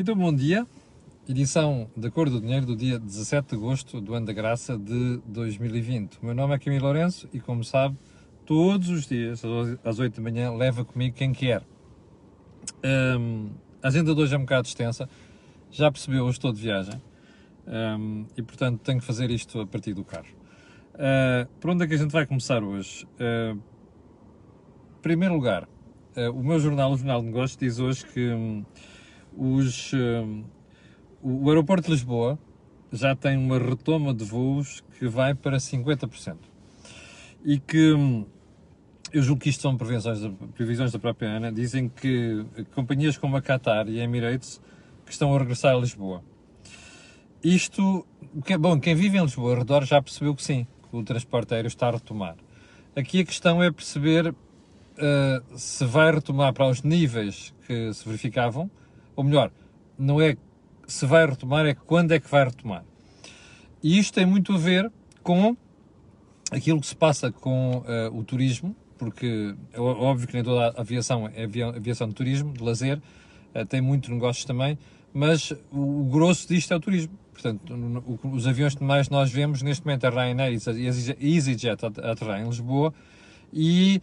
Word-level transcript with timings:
Então, 0.00 0.14
bom 0.14 0.32
dia. 0.32 0.64
Edição 1.28 1.90
da 1.96 2.08
Cor 2.08 2.30
do 2.30 2.40
Dinheiro 2.40 2.64
do 2.64 2.76
dia 2.76 3.00
17 3.00 3.48
de 3.48 3.56
agosto 3.56 4.00
do 4.00 4.14
ano 4.14 4.26
da 4.26 4.32
graça 4.32 4.78
de 4.78 5.20
2020. 5.26 6.20
O 6.22 6.26
meu 6.26 6.36
nome 6.36 6.54
é 6.54 6.58
Camilo 6.60 6.84
Lourenço 6.84 7.28
e, 7.32 7.40
como 7.40 7.64
sabe, 7.64 7.98
todos 8.46 8.90
os 8.90 9.08
dias, 9.08 9.42
às 9.82 9.98
8 9.98 10.14
da 10.14 10.22
manhã, 10.22 10.52
leva 10.52 10.84
comigo 10.84 11.16
quem 11.16 11.32
quer. 11.32 11.64
Um, 13.18 13.50
a 13.82 13.88
agenda 13.88 14.14
de 14.14 14.20
hoje 14.20 14.36
é 14.36 14.38
um 14.38 14.42
bocado 14.42 14.68
extensa. 14.68 15.08
Já 15.68 15.90
percebeu, 15.90 16.26
hoje 16.26 16.38
estou 16.38 16.52
de 16.52 16.62
viagem. 16.62 17.02
Um, 17.66 18.24
e, 18.36 18.42
portanto, 18.42 18.78
tenho 18.84 19.00
que 19.00 19.04
fazer 19.04 19.28
isto 19.32 19.60
a 19.60 19.66
partir 19.66 19.94
do 19.94 20.04
carro. 20.04 20.32
Uh, 20.94 21.48
por 21.58 21.70
onde 21.70 21.82
é 21.82 21.88
que 21.88 21.94
a 21.94 21.98
gente 21.98 22.12
vai 22.12 22.24
começar 22.24 22.62
hoje? 22.62 23.04
Uh, 23.14 23.60
primeiro 25.02 25.34
lugar, 25.34 25.64
uh, 26.16 26.30
o 26.30 26.44
meu 26.44 26.60
jornal, 26.60 26.92
o 26.92 26.96
Jornal 26.96 27.20
de 27.20 27.26
Negócios, 27.26 27.56
diz 27.56 27.80
hoje 27.80 28.06
que 28.06 28.28
um, 28.28 28.64
os, 29.38 29.92
um, 29.94 30.44
o 31.22 31.48
aeroporto 31.48 31.86
de 31.86 31.92
Lisboa 31.92 32.38
já 32.92 33.14
tem 33.14 33.36
uma 33.36 33.58
retoma 33.58 34.12
de 34.12 34.24
voos 34.24 34.82
que 34.98 35.06
vai 35.06 35.34
para 35.34 35.58
50%. 35.58 36.36
E 37.44 37.58
que 37.58 37.92
um, 37.92 38.26
eu 39.12 39.22
julgo 39.22 39.40
que 39.40 39.48
isto 39.48 39.62
são 39.62 39.76
previsões, 39.76 40.20
previsões 40.54 40.92
da 40.92 40.98
própria 40.98 41.30
ANA, 41.30 41.52
dizem 41.52 41.88
que 41.88 42.44
companhias 42.74 43.16
como 43.16 43.36
a 43.36 43.42
Qatar 43.42 43.88
e 43.88 44.00
a 44.00 44.04
Emirates 44.04 44.60
que 45.06 45.12
estão 45.12 45.34
a 45.34 45.38
regressar 45.38 45.74
a 45.74 45.78
Lisboa. 45.78 46.22
Isto, 47.42 48.04
bom, 48.58 48.80
quem 48.80 48.94
vive 48.94 49.16
em 49.16 49.22
Lisboa, 49.22 49.52
ao 49.52 49.58
redor, 49.58 49.84
já 49.84 50.02
percebeu 50.02 50.34
que 50.34 50.42
sim, 50.42 50.66
que 50.90 50.96
o 50.96 51.04
transporte 51.04 51.54
aéreo 51.54 51.68
está 51.68 51.88
a 51.88 51.92
retomar. 51.92 52.36
Aqui 52.96 53.20
a 53.20 53.24
questão 53.24 53.62
é 53.62 53.70
perceber 53.70 54.30
uh, 54.30 55.58
se 55.58 55.84
vai 55.84 56.12
retomar 56.12 56.52
para 56.52 56.68
os 56.68 56.82
níveis 56.82 57.54
que 57.66 57.92
se 57.94 58.04
verificavam, 58.04 58.68
ou 59.18 59.24
melhor, 59.24 59.50
não 59.98 60.20
é 60.20 60.36
se 60.86 61.04
vai 61.04 61.26
retomar, 61.26 61.66
é 61.66 61.74
quando 61.74 62.12
é 62.12 62.20
que 62.20 62.30
vai 62.30 62.44
retomar. 62.44 62.84
E 63.82 63.98
isto 63.98 64.14
tem 64.14 64.24
muito 64.24 64.52
a 64.52 64.56
ver 64.56 64.92
com 65.24 65.56
aquilo 66.52 66.80
que 66.80 66.86
se 66.86 66.94
passa 66.94 67.32
com 67.32 67.78
uh, 67.78 68.16
o 68.16 68.22
turismo, 68.22 68.76
porque 68.96 69.56
é 69.72 69.80
óbvio 69.80 70.28
que 70.28 70.34
nem 70.34 70.44
toda 70.44 70.68
a 70.68 70.80
aviação 70.80 71.28
é 71.34 71.42
aviação 71.76 72.08
de 72.08 72.14
turismo, 72.14 72.52
de 72.52 72.62
lazer, 72.62 73.02
uh, 73.56 73.66
tem 73.66 73.80
muitos 73.80 74.08
negócios 74.08 74.44
também, 74.44 74.78
mas 75.12 75.50
o, 75.72 76.02
o 76.02 76.04
grosso 76.04 76.46
disto 76.46 76.72
é 76.72 76.76
o 76.76 76.80
turismo. 76.80 77.12
Portanto, 77.32 77.74
os 78.22 78.46
aviões 78.46 78.76
que 78.76 78.84
mais 78.84 79.08
nós 79.08 79.32
vemos 79.32 79.62
neste 79.62 79.84
momento 79.84 80.04
é 80.04 80.06
a 80.06 80.10
Ryanair 80.10 80.56
e 80.76 80.86
a 80.86 81.16
EasyJet 81.20 81.84
a 81.84 82.12
aterrar 82.12 82.40
em 82.40 82.44
Lisboa 82.44 82.94
e 83.52 84.00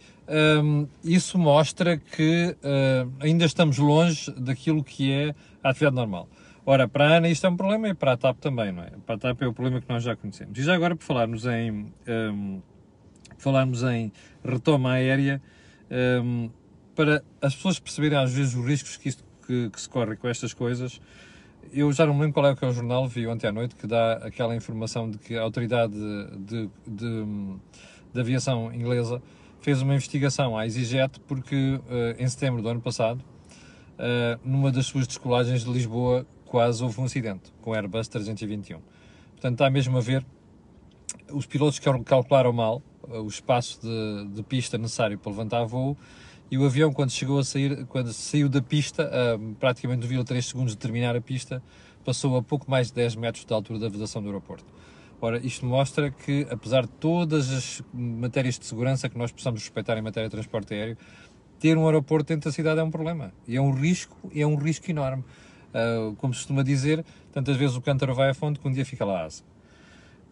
um, 0.62 0.86
isso 1.04 1.38
mostra 1.38 1.96
que 1.96 2.56
uh, 2.58 3.12
ainda 3.20 3.44
estamos 3.44 3.78
longe 3.78 4.30
daquilo 4.32 4.82
que 4.82 5.12
é 5.12 5.34
a 5.62 5.70
atividade 5.70 5.96
normal. 5.96 6.28
Ora, 6.64 6.88
para 6.88 7.08
a 7.08 7.16
ANA 7.18 7.28
isto 7.28 7.46
é 7.46 7.50
um 7.50 7.56
problema 7.56 7.88
e 7.88 7.94
para 7.94 8.12
a 8.12 8.16
TAP 8.16 8.38
também, 8.38 8.72
não 8.72 8.82
é? 8.82 8.90
Para 9.06 9.14
a 9.14 9.18
TAP 9.18 9.42
é 9.42 9.46
o 9.46 9.52
problema 9.52 9.80
que 9.80 9.88
nós 9.88 10.02
já 10.02 10.16
conhecemos. 10.16 10.58
E 10.58 10.62
já 10.62 10.74
agora, 10.74 10.96
por 10.96 11.04
falarmos 11.04 11.46
em, 11.46 11.92
um, 12.08 12.60
falarmos 13.38 13.84
em 13.84 14.12
retoma 14.44 14.92
aérea, 14.92 15.40
um, 16.24 16.50
para 16.96 17.22
as 17.40 17.54
pessoas 17.54 17.78
perceberem 17.78 18.18
às 18.18 18.32
vezes 18.32 18.54
os 18.54 18.66
riscos 18.66 18.96
que, 18.96 19.08
isto, 19.08 19.22
que, 19.46 19.70
que 19.70 19.80
se 19.80 19.88
corre 19.88 20.16
com 20.16 20.26
estas 20.26 20.52
coisas, 20.52 21.00
eu 21.72 21.92
já 21.92 22.04
não 22.04 22.14
me 22.14 22.22
lembro 22.22 22.34
qual 22.34 22.46
é 22.46 22.56
que 22.56 22.64
é 22.64 22.68
o 22.68 22.72
jornal, 22.72 23.06
vi 23.06 23.26
ontem 23.26 23.46
à 23.46 23.52
noite, 23.52 23.76
que 23.76 23.86
dá 23.86 24.14
aquela 24.14 24.56
informação 24.56 25.10
de 25.10 25.18
que 25.18 25.36
a 25.36 25.42
autoridade 25.42 25.92
de, 25.92 26.36
de, 26.38 26.70
de, 26.86 27.56
de 28.16 28.20
aviação 28.20 28.72
inglesa 28.74 29.22
fez 29.60 29.82
uma 29.82 29.94
investigação 29.94 30.56
à 30.56 30.64
EasyJet 30.64 31.20
porque 31.26 31.54
uh, 31.54 32.22
em 32.22 32.26
setembro 32.28 32.62
do 32.62 32.68
ano 32.68 32.80
passado, 32.80 33.20
uh, 33.20 34.40
numa 34.44 34.72
das 34.72 34.86
suas 34.86 35.06
descolagens 35.06 35.64
de 35.64 35.70
Lisboa, 35.70 36.26
quase 36.46 36.82
houve 36.82 37.00
um 37.00 37.04
acidente 37.04 37.52
com 37.60 37.74
Airbus 37.74 38.08
321. 38.08 38.80
Portanto, 39.32 39.52
está 39.52 39.70
mesmo 39.70 39.98
a 39.98 40.00
ver, 40.00 40.24
os 41.30 41.46
pilotos 41.46 41.78
calcularam 41.78 42.52
mal 42.52 42.82
uh, 43.04 43.20
o 43.20 43.28
espaço 43.28 43.80
de, 43.82 44.34
de, 44.34 44.42
pista 44.42 44.78
necessário 44.78 45.18
para 45.18 45.30
levantar 45.30 45.64
voo 45.64 45.96
e 46.50 46.56
o 46.56 46.64
avião, 46.64 46.92
quando 46.92 47.10
chegou 47.10 47.38
a 47.38 47.44
sair, 47.44 47.84
quando 47.86 48.12
saiu 48.12 48.48
da 48.48 48.62
pista, 48.62 49.10
praticamente 49.58 50.06
no 50.06 50.24
3 50.24 50.46
segundos 50.46 50.74
de 50.74 50.78
terminar 50.78 51.16
a 51.16 51.20
pista, 51.20 51.60
passou 52.04 52.36
a 52.36 52.42
pouco 52.42 52.70
mais 52.70 52.86
de 52.86 52.94
10 52.94 53.16
metros 53.16 53.44
da 53.44 53.56
altura 53.56 53.80
da 53.80 53.88
vedação 53.88 54.22
do 54.22 54.28
aeroporto. 54.28 54.64
Ora, 55.20 55.38
isto 55.38 55.64
mostra 55.64 56.10
que, 56.10 56.46
apesar 56.50 56.82
de 56.82 56.92
todas 56.92 57.50
as 57.50 57.82
matérias 57.92 58.58
de 58.58 58.66
segurança 58.66 59.08
que 59.08 59.16
nós 59.16 59.32
possamos 59.32 59.60
respeitar 59.60 59.96
em 59.96 60.02
matéria 60.02 60.28
de 60.28 60.32
transporte 60.32 60.74
aéreo, 60.74 60.96
ter 61.58 61.76
um 61.78 61.86
aeroporto 61.86 62.28
dentro 62.28 62.50
da 62.50 62.54
cidade 62.54 62.80
é 62.80 62.82
um 62.82 62.90
problema. 62.90 63.32
E 63.48 63.56
é 63.56 63.60
um 63.60 63.72
risco, 63.72 64.30
é 64.34 64.46
um 64.46 64.56
risco 64.56 64.90
enorme. 64.90 65.24
Uh, 65.72 66.14
como 66.16 66.32
se 66.34 66.40
costuma 66.40 66.62
dizer, 66.62 67.04
tantas 67.32 67.56
vezes 67.56 67.76
o 67.76 67.80
cântaro 67.80 68.14
vai 68.14 68.30
a 68.30 68.34
fundo 68.34 68.60
que 68.60 68.68
um 68.68 68.72
dia 68.72 68.84
fica 68.84 69.04
lá 69.04 69.24
asa. 69.24 69.42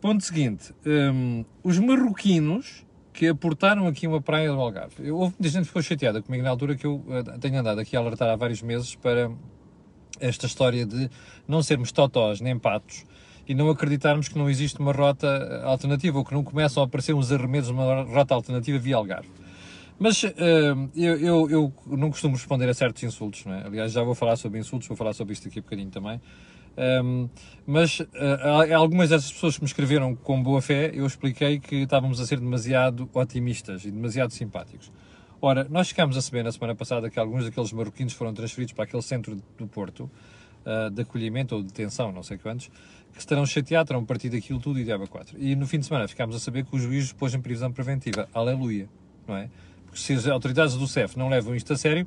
Ponto 0.01 0.23
seguinte, 0.23 0.75
um, 0.87 1.45
os 1.63 1.79
marroquinos 1.79 2.85
que 3.13 3.29
aportaram 3.29 3.87
aqui 3.87 4.07
uma 4.07 4.21
praia 4.21 4.51
do 4.51 4.61
Algarve. 4.61 4.97
Eu, 4.99 5.17
houve 5.17 5.35
muita 5.39 5.49
gente 5.49 5.63
que 5.63 5.69
ficou 5.69 5.83
chateada 5.83 6.21
comigo 6.21 6.43
na 6.43 6.51
altura 6.51 6.75
que 6.75 6.87
eu 6.87 6.97
uh, 6.97 7.39
tenho 7.41 7.59
andado 7.59 7.81
aqui 7.81 7.97
a 7.97 8.01
alertar 8.01 8.29
há 8.29 8.37
vários 8.37 8.61
meses 8.61 8.95
para 8.97 9.31
esta 10.21 10.47
história 10.47 10.85
de 10.85 11.11
não 11.49 11.63
sermos 11.63 11.91
totós 11.91 12.41
nem 12.41 12.59
patos 12.59 13.05
e 13.47 13.55
não 13.55 13.69
acreditarmos 13.71 14.29
que 14.29 14.39
não 14.39 14.49
existe 14.49 14.79
uma 14.79 14.93
rota 14.93 15.27
uh, 15.27 15.69
alternativa 15.69 16.19
ou 16.19 16.25
que 16.25 16.33
não 16.33 16.43
começam 16.43 16.83
a 16.83 16.87
aparecer 16.87 17.15
uns 17.15 17.31
arremedos 17.31 17.69
de 17.69 17.75
uma 17.75 18.03
rota 18.03 18.35
alternativa 18.35 18.79
via 18.79 18.97
Algarve. 18.97 19.29
Mas 19.99 20.23
uh, 20.23 20.31
eu, 20.97 21.19
eu, 21.19 21.51
eu, 21.51 21.73
não 21.87 22.11
costumo 22.11 22.35
responder 22.35 22.69
a 22.69 22.75
certos 22.75 23.03
insultos, 23.03 23.45
não 23.45 23.55
é? 23.55 23.67
Aliás, 23.67 23.93
já 23.93 24.03
vou 24.03 24.15
falar 24.15 24.37
sobre 24.37 24.59
insultos, 24.59 24.89
vou 24.89 24.97
falar 24.97 25.13
sobre 25.13 25.33
isto 25.35 25.47
aqui 25.49 25.61
um 25.61 25.63
bocadinho 25.63 25.91
também. 25.91 26.21
Um, 26.77 27.29
mas 27.65 28.01
uh, 28.01 28.75
algumas 28.77 29.11
dessas 29.11 29.33
pessoas 29.33 29.57
que 29.57 29.63
me 29.63 29.67
escreveram 29.67 30.15
com 30.15 30.43
boa 30.43 30.61
fé, 30.61 30.91
eu 30.93 31.07
expliquei 31.07 31.61
que 31.61 31.77
estávamos 31.77 32.21
a 32.21 32.27
ser 32.27 32.41
demasiado 32.41 33.09
otimistas 33.15 33.85
e 33.85 33.91
demasiado 33.91 34.33
simpáticos. 34.33 34.91
Ora, 35.41 35.67
nós 35.71 35.89
ficámos 35.89 36.17
a 36.17 36.23
saber 36.23 36.43
na 36.43 36.51
semana 36.51 36.75
passada 36.75 37.09
que 37.11 37.19
alguns 37.19 37.45
daqueles 37.45 37.73
marroquinos 37.73 38.15
foram 38.15 38.33
transferidos 38.33 38.73
para 38.73 38.85
aquele 38.85 39.03
centro 39.03 39.41
do 39.57 39.67
Porto 39.69 40.11
uh, 40.65 40.91
de 40.91 41.03
acolhimento 41.03 41.55
ou 41.55 41.63
de 41.63 41.69
detenção, 41.69 42.11
não 42.11 42.23
sei 42.23 42.39
quantos, 42.39 42.71
estarão 43.19 43.47
chateados, 43.47 43.89
terão 43.89 44.05
partido 44.05 44.37
aquilo 44.37 44.61
tudo 44.61 44.79
e 44.79 44.85
diabo 44.85 45.09
4. 45.09 45.37
E 45.39 45.55
no 45.55 45.67
fim 45.67 45.79
de 45.79 45.87
semana 45.87 46.09
ficámos 46.09 46.37
a 46.37 46.39
saber 46.39 46.65
que 46.65 46.75
o 46.75 46.79
juiz 46.79 47.13
pôs 47.13 47.35
em 47.35 47.41
prisão 47.41 47.73
preventiva. 47.73 48.29
Aleluia, 48.33 48.89
não 49.27 49.37
é? 49.37 49.49
Porque 49.87 50.01
se 50.01 50.13
as 50.13 50.27
autoridades 50.27 50.75
do 50.75 50.87
CEF 50.87 51.17
não 51.19 51.29
levam 51.29 51.55
isto 51.55 51.73
a 51.73 51.77
sério, 51.77 52.07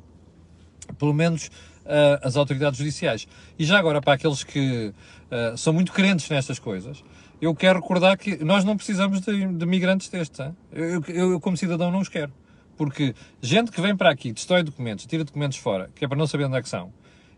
pelo 0.98 1.12
menos 1.12 1.46
uh, 1.46 2.20
as 2.22 2.36
autoridades 2.36 2.78
judiciais. 2.78 3.26
E 3.58 3.64
já 3.64 3.78
agora, 3.78 4.00
para 4.00 4.14
aqueles 4.14 4.44
que 4.44 4.92
uh, 5.30 5.56
são 5.56 5.72
muito 5.72 5.92
crentes 5.92 6.28
nestas 6.28 6.58
coisas, 6.58 7.02
eu 7.40 7.54
quero 7.54 7.80
recordar 7.80 8.16
que 8.16 8.42
nós 8.44 8.64
não 8.64 8.76
precisamos 8.76 9.20
de, 9.20 9.46
de 9.46 9.66
migrantes 9.66 10.08
destes. 10.08 10.40
Eu, 10.72 11.02
eu, 11.08 11.32
eu, 11.32 11.40
como 11.40 11.56
cidadão, 11.56 11.90
não 11.90 12.00
os 12.00 12.08
quero. 12.08 12.32
Porque 12.76 13.14
gente 13.42 13.72
que 13.72 13.80
vem 13.80 13.96
para 13.96 14.10
aqui, 14.10 14.32
destrói 14.32 14.62
documentos, 14.62 15.04
tira 15.06 15.24
documentos 15.24 15.58
fora, 15.58 15.90
que 15.94 16.04
é 16.04 16.08
para 16.08 16.16
não 16.16 16.26
saber 16.26 16.44
onde 16.44 16.56
é 16.56 16.62
que 16.62 16.68
são, 16.68 16.92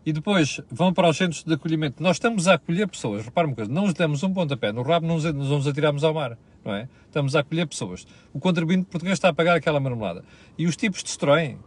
e 0.05 0.11
depois 0.11 0.59
vão 0.69 0.93
para 0.93 1.07
os 1.07 1.17
centros 1.17 1.43
de 1.43 1.53
acolhimento. 1.53 2.01
Nós 2.01 2.15
estamos 2.17 2.47
a 2.47 2.55
acolher 2.55 2.87
pessoas. 2.87 3.25
Repara 3.25 3.47
uma 3.47 3.55
coisa, 3.55 3.71
não 3.71 3.83
nos 3.83 3.93
demos 3.93 4.23
um 4.23 4.33
pontapé 4.33 4.71
no 4.71 4.81
rabo, 4.81 5.05
não 5.05 5.15
nos, 5.15 5.23
nos 5.33 5.67
atiramos 5.67 6.03
ao 6.03 6.13
mar. 6.13 6.37
Não 6.63 6.73
é? 6.73 6.87
Estamos 7.05 7.35
a 7.35 7.39
acolher 7.39 7.67
pessoas. 7.67 8.05
O 8.33 8.39
contribuinte 8.39 8.85
português 8.85 9.17
está 9.17 9.29
a 9.29 9.33
pagar 9.33 9.55
aquela 9.55 9.79
marmelada. 9.79 10.23
E 10.57 10.65
os 10.65 10.75
tipos 10.75 11.03
destroem. 11.03 11.57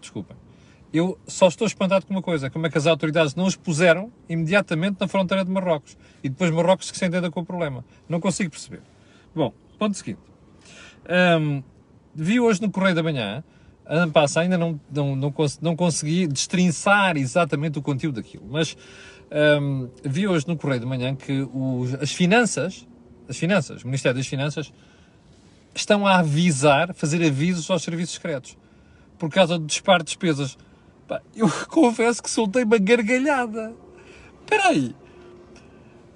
Desculpem 0.00 0.36
eu 0.92 1.18
só 1.26 1.48
estou 1.48 1.66
espantado 1.66 2.06
com 2.06 2.14
uma 2.14 2.22
coisa, 2.22 2.48
como 2.48 2.66
é 2.66 2.70
que 2.70 2.78
as 2.78 2.86
autoridades 2.86 3.34
não 3.34 3.44
os 3.44 3.56
puseram 3.56 4.10
imediatamente 4.28 4.96
na 5.00 5.08
fronteira 5.08 5.44
de 5.44 5.50
Marrocos 5.50 5.96
e 6.22 6.28
depois 6.28 6.50
Marrocos 6.50 6.90
que 6.90 6.96
se 6.96 7.04
entenda 7.04 7.30
com 7.30 7.40
o 7.40 7.44
problema. 7.44 7.84
Não 8.08 8.20
consigo 8.20 8.50
perceber. 8.50 8.82
Bom, 9.34 9.52
ponto 9.78 9.96
seguinte. 9.96 10.20
Um, 11.38 11.62
vi 12.14 12.40
hoje 12.40 12.62
no 12.62 12.70
Correio 12.70 12.94
da 12.94 13.02
Manhã, 13.02 13.44
ano 13.86 14.12
passado 14.12 14.44
ainda 14.44 14.58
não, 14.58 14.80
não, 14.92 15.16
não, 15.16 15.34
não 15.60 15.76
consegui 15.76 16.26
destrinçar 16.26 17.16
exatamente 17.16 17.78
o 17.78 17.82
conteúdo 17.82 18.16
daquilo, 18.16 18.46
mas 18.50 18.76
um, 19.60 19.88
vi 20.04 20.26
hoje 20.26 20.46
no 20.46 20.56
Correio 20.56 20.80
da 20.80 20.86
Manhã 20.86 21.14
que 21.14 21.48
os, 21.52 21.94
as 21.94 22.12
finanças, 22.12 22.86
as 23.28 23.36
finanças, 23.36 23.82
o 23.82 23.86
Ministério 23.86 24.16
das 24.16 24.26
Finanças, 24.26 24.72
estão 25.74 26.06
a 26.06 26.18
avisar, 26.18 26.94
fazer 26.94 27.24
avisos 27.24 27.70
aos 27.70 27.82
serviços 27.82 28.14
secretos 28.14 28.56
por 29.18 29.30
causa 29.30 29.58
do 29.58 29.66
disparo 29.66 30.02
de 30.02 30.08
despesas. 30.08 30.56
Pá, 31.08 31.20
eu 31.34 31.48
confesso 31.68 32.22
que 32.22 32.30
soltei 32.30 32.64
uma 32.64 32.78
gargalhada. 32.78 33.74
Espera 34.40 34.68
aí. 34.68 34.94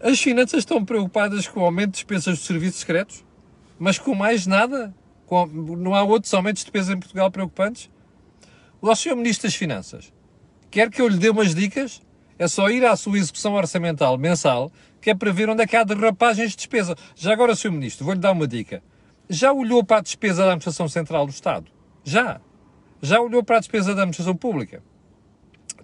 As 0.03 0.21
finanças 0.21 0.61
estão 0.61 0.85
preocupadas 0.85 1.47
com 1.47 1.61
o 1.61 1.65
aumento 1.65 1.91
de 1.91 1.97
despesas 1.97 2.39
de 2.39 2.44
serviços 2.44 2.81
secretos? 2.81 3.25
Mas 3.79 3.99
com 3.99 4.15
mais 4.15 4.47
nada? 4.47 4.94
Com, 5.31 5.47
não 5.47 5.94
há 5.94 6.03
outros 6.03 6.35
aumentos 6.35 6.59
de 6.59 6.65
despesas 6.65 6.91
em 6.91 6.99
Portugal 6.99 7.31
preocupantes? 7.31 7.88
O 8.81 8.93
Sr. 8.93 9.15
Ministro 9.15 9.47
das 9.47 9.55
Finanças 9.55 10.12
quer 10.73 10.91
que 10.91 11.00
eu 11.00 11.06
lhe 11.06 11.19
dê 11.19 11.31
umas 11.31 11.55
dicas? 11.55 12.03
É 12.37 12.49
só 12.49 12.69
ir 12.69 12.85
à 12.85 12.97
sua 12.97 13.17
execução 13.17 13.55
orçamental 13.55 14.19
mensal, 14.19 14.73
que 15.00 15.11
é 15.11 15.15
para 15.15 15.31
ver 15.31 15.49
onde 15.49 15.62
é 15.62 15.69
que 15.69 15.77
há 15.77 15.85
derrapagens 15.85 16.50
de 16.50 16.56
despesa. 16.56 16.97
Já 17.15 17.32
agora, 17.32 17.55
Sr. 17.55 17.71
Ministro, 17.71 18.05
vou-lhe 18.05 18.19
dar 18.19 18.32
uma 18.32 18.49
dica. 18.49 18.82
Já 19.29 19.53
olhou 19.53 19.85
para 19.85 19.99
a 19.99 20.00
despesa 20.00 20.38
da 20.38 20.49
Administração 20.49 20.88
Central 20.88 21.27
do 21.27 21.31
Estado? 21.31 21.71
Já. 22.03 22.41
Já 23.00 23.21
olhou 23.21 23.44
para 23.44 23.59
a 23.59 23.61
despesa 23.61 23.94
da 23.94 24.03
administração 24.03 24.35
pública? 24.35 24.82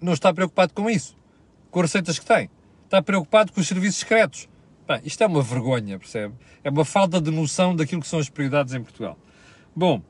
Não 0.01 0.11
está 0.11 0.33
preocupado 0.33 0.73
com 0.73 0.89
isso? 0.89 1.15
com 1.71 1.79
as 1.79 1.85
receitas 1.85 2.19
que 2.19 2.25
tem. 2.25 2.49
Está 2.83 3.01
preocupado 3.01 3.53
com 3.53 3.61
os 3.61 3.67
serviços 3.67 3.99
secretos. 3.99 4.49
Bem, 4.85 4.99
isto 5.05 5.23
é 5.23 5.27
uma 5.27 5.41
vergonha, 5.41 5.97
percebe? 5.97 6.33
É 6.65 6.69
uma 6.69 6.83
falta 6.83 7.21
de 7.21 7.31
noção 7.31 7.73
daquilo 7.73 8.01
que 8.01 8.07
são 8.07 8.19
as 8.19 8.29
prioridades 8.29 8.73
em 8.73 8.81
Portugal. 8.81 9.17
Bom, 9.77 10.01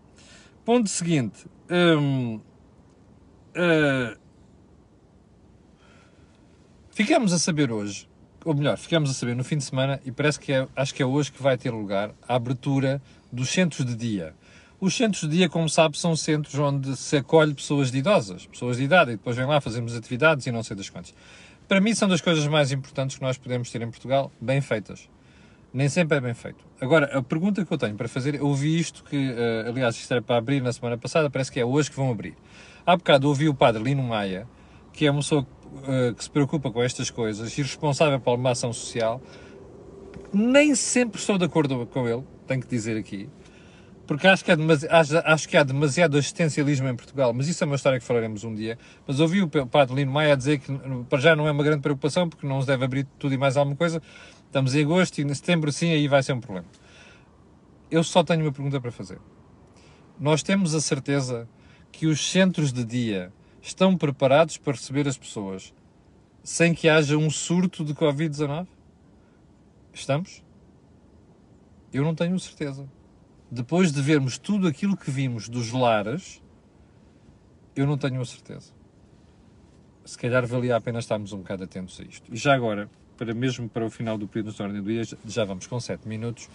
ponto 0.63 0.87
seguinte. 0.87 1.45
Hum, 1.69 2.39
uh, 3.53 4.17
ficamos 6.89 7.33
a 7.33 7.37
saber 7.37 7.69
hoje, 7.69 8.07
ou 8.45 8.55
melhor, 8.55 8.77
ficamos 8.77 9.09
a 9.09 9.13
saber 9.13 9.35
no 9.35 9.43
fim 9.43 9.57
de 9.57 9.65
semana, 9.65 9.99
e 10.05 10.11
parece 10.13 10.39
que 10.39 10.53
é, 10.53 10.65
acho 10.73 10.95
que 10.95 11.03
é 11.03 11.05
hoje 11.05 11.33
que 11.33 11.43
vai 11.43 11.57
ter 11.57 11.71
lugar 11.71 12.15
a 12.25 12.35
abertura 12.35 13.01
dos 13.29 13.49
centros 13.49 13.85
de 13.85 13.93
dia. 13.93 14.33
Os 14.79 14.95
centros 14.95 15.23
de 15.23 15.35
dia, 15.35 15.49
como 15.49 15.67
sabe, 15.67 15.99
são 15.99 16.15
centros 16.15 16.57
onde 16.57 16.95
se 16.95 17.17
acolhe 17.17 17.53
pessoas 17.53 17.91
de 17.91 17.97
idosas, 17.97 18.45
pessoas 18.45 18.77
de 18.77 18.83
idade, 18.83 19.11
e 19.11 19.17
depois 19.17 19.35
vêm 19.35 19.45
lá, 19.45 19.59
fazemos 19.59 19.93
atividades 19.93 20.47
e 20.47 20.51
não 20.53 20.63
sei 20.63 20.77
das 20.77 20.89
quantas. 20.89 21.13
Para 21.67 21.81
mim, 21.81 21.93
são 21.93 22.07
das 22.07 22.21
coisas 22.21 22.47
mais 22.47 22.71
importantes 22.71 23.17
que 23.17 23.21
nós 23.21 23.37
podemos 23.37 23.69
ter 23.69 23.81
em 23.81 23.89
Portugal, 23.91 24.31
bem 24.39 24.61
feitas. 24.61 25.09
Nem 25.77 25.89
sempre 25.89 26.17
é 26.17 26.19
bem 26.19 26.33
feito. 26.33 26.65
Agora, 26.81 27.05
a 27.15 27.21
pergunta 27.21 27.63
que 27.63 27.71
eu 27.71 27.77
tenho 27.77 27.93
para 27.93 28.07
fazer, 28.07 28.33
eu 28.33 28.47
ouvi 28.47 28.79
isto 28.79 29.03
que, 29.03 29.15
uh, 29.15 29.69
aliás, 29.69 29.95
isto 29.95 30.11
era 30.11 30.23
para 30.23 30.37
abrir 30.37 30.59
na 30.59 30.73
semana 30.73 30.97
passada, 30.97 31.29
parece 31.29 31.51
que 31.51 31.59
é 31.59 31.63
hoje 31.63 31.91
que 31.91 31.95
vão 31.95 32.09
abrir. 32.09 32.33
Há 32.83 32.97
bocado 32.97 33.27
ouvi 33.27 33.47
o 33.47 33.53
padre 33.53 33.83
Lino 33.83 34.01
Maia, 34.01 34.47
que 34.91 35.05
é 35.05 35.11
uma 35.11 35.19
pessoa 35.19 35.43
uh, 35.43 36.15
que 36.15 36.23
se 36.23 36.31
preocupa 36.31 36.71
com 36.71 36.81
estas 36.81 37.11
coisas 37.11 37.55
e 37.55 37.61
responsável 37.61 38.19
por 38.19 38.39
uma 38.39 38.49
ação 38.49 38.73
social. 38.73 39.21
Nem 40.33 40.73
sempre 40.73 41.19
estou 41.19 41.37
de 41.37 41.45
acordo 41.45 41.85
com 41.85 42.09
ele, 42.09 42.23
tenho 42.47 42.59
que 42.59 42.67
dizer 42.67 42.97
aqui 42.97 43.29
porque 44.07 44.25
acho 44.25 44.43
que, 44.43 44.51
acho, 44.51 45.17
acho 45.17 45.49
que 45.49 45.57
há 45.57 45.63
demasiado 45.63 46.17
assistencialismo 46.17 46.87
em 46.87 46.95
Portugal, 46.95 47.33
mas 47.33 47.49
isso 47.49 47.61
é 47.63 47.67
uma 47.67 47.75
história 47.75 47.99
que 47.99 48.05
falaremos 48.05 48.45
um 48.45 48.55
dia. 48.55 48.79
Mas 49.05 49.19
ouvi 49.19 49.41
o 49.41 49.49
Padre 49.49 49.95
Lino 49.95 50.11
Maia 50.11 50.35
dizer 50.35 50.59
que 50.59 50.71
para 51.09 51.19
já 51.19 51.35
não 51.35 51.45
é 51.45 51.51
uma 51.51 51.63
grande 51.63 51.81
preocupação, 51.81 52.29
porque 52.29 52.47
não 52.47 52.61
se 52.61 52.67
deve 52.67 52.85
abrir 52.85 53.05
tudo 53.19 53.33
e 53.33 53.37
mais 53.37 53.57
alguma 53.57 53.75
coisa. 53.75 54.01
Estamos 54.57 54.73
em 54.73 54.81
agosto 54.83 55.19
e 55.19 55.23
em 55.23 55.31
setembro 55.35 55.71
sim, 55.71 55.91
aí 55.91 56.07
vai 56.07 56.23
ser 56.23 56.33
um 56.33 56.39
problema. 56.39 56.65
Eu 57.91 58.03
só 58.03 58.23
tenho 58.23 58.41
uma 58.41 58.51
pergunta 58.51 58.81
para 58.81 58.91
fazer. 58.91 59.19
Nós 60.19 60.41
temos 60.41 60.73
a 60.73 60.81
certeza 60.81 61.47
que 61.91 62.07
os 62.07 62.31
centros 62.31 62.73
de 62.73 62.83
dia 62.83 63.31
estão 63.61 63.95
preparados 63.95 64.57
para 64.57 64.73
receber 64.73 65.07
as 65.07 65.15
pessoas 65.15 65.71
sem 66.43 66.73
que 66.73 66.89
haja 66.89 67.15
um 67.15 67.29
surto 67.29 67.85
de 67.85 67.93
Covid-19? 67.93 68.65
Estamos? 69.93 70.43
Eu 71.93 72.03
não 72.03 72.15
tenho 72.15 72.39
certeza 72.39 72.89
depois 73.51 73.91
de 73.91 74.01
vermos 74.01 74.39
tudo 74.39 74.67
aquilo 74.67 74.97
que 74.97 75.11
vimos 75.11 75.47
dos 75.47 75.71
lares, 75.71 76.41
eu 77.75 77.85
não 77.85 77.95
tenho 77.95 78.19
a 78.19 78.25
certeza. 78.25 78.73
Se 80.03 80.17
calhar 80.17 80.47
valia 80.47 80.75
a 80.75 80.81
pena 80.81 80.97
estarmos 80.97 81.31
um 81.31 81.37
bocado 81.37 81.63
atentos 81.63 81.99
a 81.99 82.03
isto. 82.03 82.33
E 82.33 82.35
já 82.35 82.55
agora, 82.55 82.89
para 83.17 83.33
mesmo 83.33 83.67
para 83.67 83.85
o 83.85 83.89
final 83.89 84.17
do 84.17 84.27
período 84.27 84.53
de 84.53 84.61
ordem 84.61 84.81
do 84.81 84.87
dia, 84.87 85.03
já 85.25 85.43
vamos 85.43 85.67
com 85.67 85.79
7 85.79 86.07
minutos, 86.07 86.49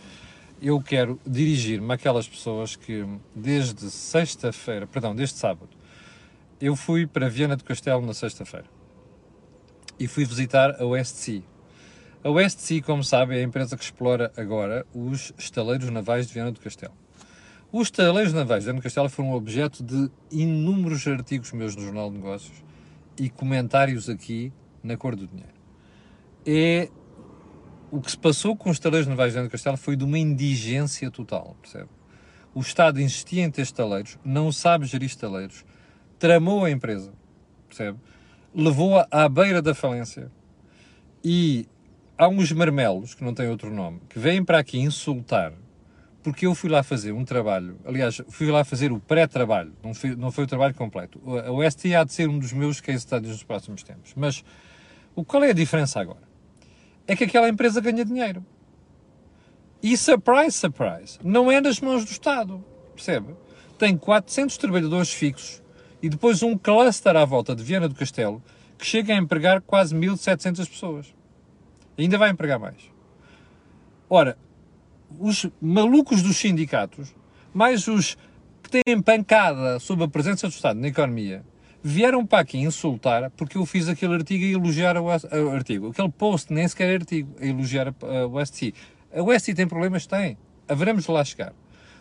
eu 0.61 0.81
quero 0.81 1.19
dirigir-me 1.27 1.93
àquelas 1.93 2.29
pessoas 2.29 2.77
que 2.77 3.05
desde 3.35 3.91
sexta-feira, 3.91 4.87
perdão, 4.87 5.15
desde 5.15 5.37
sábado, 5.37 5.71
eu 6.61 6.77
fui 6.77 7.07
para 7.07 7.29
Viana 7.29 7.57
do 7.57 7.65
Castelo 7.65 8.07
na 8.07 8.15
sexta-feira 8.15 8.67
e 9.99 10.07
fui 10.07 10.25
visitar 10.25 10.71
a 10.71 11.05
Sea, 11.05 11.43
a 12.25 12.49
Sea, 12.49 12.83
como 12.83 13.03
sabe, 13.03 13.37
é 13.37 13.41
a 13.41 13.43
empresa 13.43 13.77
que 13.77 13.83
explora 13.83 14.33
agora 14.37 14.87
os 14.95 15.33
estaleiros 15.37 15.91
navais 15.91 16.29
de 16.29 16.35
Viana 16.35 16.53
do 16.53 16.61
Castelo. 16.61 16.95
Os 17.73 17.89
estaleiros 17.89 18.33
navais 18.33 18.63
de 18.63 18.67
Viana 18.67 18.79
do 18.79 18.83
Castelo 18.83 19.09
foram 19.09 19.33
objeto 19.33 19.83
de 19.83 20.09
inúmeros 20.31 21.05
artigos 21.09 21.51
meus 21.53 21.75
no 21.75 21.83
Jornal 21.83 22.11
de 22.11 22.19
Negócios 22.19 22.63
e 23.19 23.29
comentários 23.29 24.09
aqui 24.09 24.53
na 24.85 24.97
Cor 24.97 25.17
do 25.17 25.27
Dinheiro. 25.27 25.62
É 26.47 26.89
o 27.91 28.01
que 28.01 28.11
se 28.11 28.19
passou 28.19 28.57
com 28.57 28.71
os 28.71 28.77
estaleiros 28.77 29.07
navais 29.07 29.33
de 29.33 29.35
Viana 29.35 29.49
do 29.49 29.53
Castelo 29.53 29.77
foi 29.77 29.97
de 29.97 30.05
uma 30.05 30.19
indigência 30.19 31.11
total, 31.11 31.57
percebe? 31.61 31.89
O 32.55 32.61
Estado 32.61 33.01
insistia 33.01 33.45
em 33.45 33.51
ter 33.51 33.63
estaleiros, 33.63 34.19
não 34.25 34.51
sabe 34.51 34.87
gerir 34.87 35.07
estaleiros, 35.07 35.65
tramou 36.19 36.65
a 36.65 36.71
empresa, 36.71 37.13
percebe? 37.69 37.99
Levou-a 38.55 39.07
à 39.11 39.29
beira 39.29 39.61
da 39.61 39.75
falência 39.75 40.31
e 41.23 41.67
há 42.17 42.29
uns 42.29 42.51
marmelos, 42.53 43.15
que 43.15 43.23
não 43.23 43.35
têm 43.35 43.49
outro 43.49 43.71
nome, 43.71 44.01
que 44.09 44.19
vêm 44.19 44.45
para 44.45 44.59
aqui 44.59 44.79
insultar 44.79 45.53
porque 46.23 46.47
eu 46.47 46.55
fui 46.55 46.71
lá 46.71 46.83
fazer 46.83 47.13
um 47.13 47.25
trabalho, 47.25 47.79
aliás, 47.85 48.23
fui 48.29 48.51
lá 48.51 48.65
fazer 48.65 48.93
o 48.93 49.01
pré-trabalho, 49.01 49.73
não 49.83 49.93
foi, 49.93 50.15
não 50.15 50.31
foi 50.31 50.45
o 50.45 50.47
trabalho 50.47 50.75
completo. 50.75 51.21
A 51.41 51.51
OST 51.51 51.95
há 51.95 52.05
de 52.05 52.13
ser 52.13 52.29
um 52.29 52.39
dos 52.39 52.53
meus 52.53 52.81
case 52.81 53.01
studies 53.01 53.33
nos 53.33 53.43
próximos 53.43 53.83
tempos. 53.83 54.13
Mas 54.15 54.45
o, 55.17 55.25
qual 55.25 55.43
é 55.43 55.51
a 55.51 55.53
diferença 55.53 56.01
agora? 56.01 56.32
É 57.07 57.17
que 57.17 57.25
aquela 57.25 57.49
empresa 57.49 57.81
ganha 57.81 58.05
dinheiro. 58.05 58.45
E 59.83 59.97
surprise, 59.97 60.53
surprise, 60.53 61.19
não 61.25 61.51
é 61.51 61.61
nas 61.61 61.81
mãos 61.81 62.05
do 62.05 62.11
Estado, 62.11 62.65
percebe? 62.95 63.35
Tem 63.77 63.97
400 63.97 64.57
trabalhadores 64.57 65.13
fixos 65.13 65.61
e 66.01 66.09
depois 66.09 66.43
um 66.43 66.57
cluster 66.57 67.17
à 67.17 67.25
volta 67.25 67.55
de 67.55 67.65
Viana 67.65 67.89
do 67.89 67.95
Castelo 67.95 68.41
que 68.79 68.87
chega 68.87 69.13
a 69.13 69.17
empregar 69.17 69.61
quase 69.61 69.95
1.700 69.95 70.69
pessoas. 70.69 71.15
Ainda 71.99 72.17
vai 72.17 72.31
empregar 72.31 72.59
mais. 72.59 72.77
Ora, 74.09 74.39
os 75.19 75.49
malucos 75.61 76.23
dos 76.23 76.37
sindicatos, 76.37 77.15
mais 77.53 77.87
os 77.89 78.17
que 78.63 78.71
têm 78.71 79.01
pancada 79.03 79.79
sobre 79.79 80.05
a 80.05 80.09
presença 80.09 80.47
do 80.47 80.53
Estado 80.53 80.79
na 80.79 80.89
economia, 80.89 81.45
vieram 81.83 82.25
para 82.25 82.41
aqui 82.41 82.59
insultar 82.59 83.31
porque 83.31 83.59
eu 83.59 83.67
fiz 83.67 83.89
aquele 83.89 84.15
artigo 84.15 84.45
e 84.45 84.53
elogiar 84.53 84.97
o, 84.97 85.11
artigo. 85.11 85.91
Aquele 85.91 86.11
post 86.11 86.53
nem 86.53 86.67
sequer 86.69 86.91
é 86.91 86.95
artigo, 86.95 87.35
a 87.41 87.47
elogiar 87.47 87.89
a, 87.89 88.27
o 88.27 88.45
ST. 88.45 88.75
A 89.13 89.39
ST 89.39 89.55
tem 89.55 89.67
problemas? 89.67 90.07
Tem. 90.07 90.39
Haveremos 90.69 91.05
de 91.05 91.11
lá 91.11 91.25
chegar. 91.25 91.53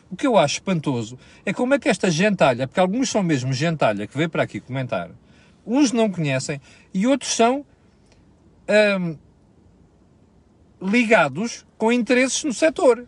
O 0.09 0.15
que 0.15 0.27
eu 0.27 0.37
acho 0.37 0.55
espantoso 0.55 1.17
é 1.45 1.53
como 1.53 1.73
é 1.73 1.79
que 1.79 1.89
esta 1.89 2.11
gentalha, 2.11 2.67
porque 2.67 2.79
alguns 2.79 3.09
são 3.09 3.23
mesmo 3.23 3.53
gentalha 3.53 4.05
que 4.05 4.17
veio 4.17 4.29
para 4.29 4.43
aqui 4.43 4.59
comentar, 4.59 5.09
uns 5.65 5.91
não 5.91 6.09
conhecem 6.11 6.59
e 6.93 7.07
outros 7.07 7.33
são. 7.33 7.65
Hum, 8.99 9.17
ligados 10.81 11.65
com 11.77 11.91
interesses 11.91 12.43
no 12.43 12.53
setor. 12.53 13.05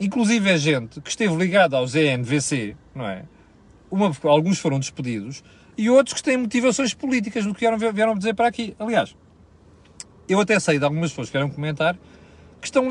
Inclusive 0.00 0.50
é 0.50 0.58
gente 0.58 1.00
que 1.00 1.08
esteve 1.08 1.34
ligada 1.36 1.76
ao 1.76 1.86
ZNVC, 1.86 2.76
não 2.94 3.06
é? 3.06 3.24
Uma, 3.90 4.12
alguns 4.24 4.58
foram 4.58 4.80
despedidos 4.80 5.44
e 5.76 5.90
outros 5.90 6.14
que 6.14 6.22
têm 6.22 6.36
motivações 6.36 6.94
políticas 6.94 7.44
do 7.44 7.54
que 7.54 7.60
vieram, 7.60 7.78
vieram 7.92 8.16
dizer 8.16 8.34
para 8.34 8.48
aqui. 8.48 8.74
Aliás, 8.78 9.14
eu 10.28 10.40
até 10.40 10.58
sei 10.58 10.78
de 10.78 10.84
algumas 10.84 11.10
pessoas 11.10 11.28
que 11.28 11.32
vieram 11.32 11.50
comentar 11.50 11.96
que 12.60 12.66
estão, 12.66 12.88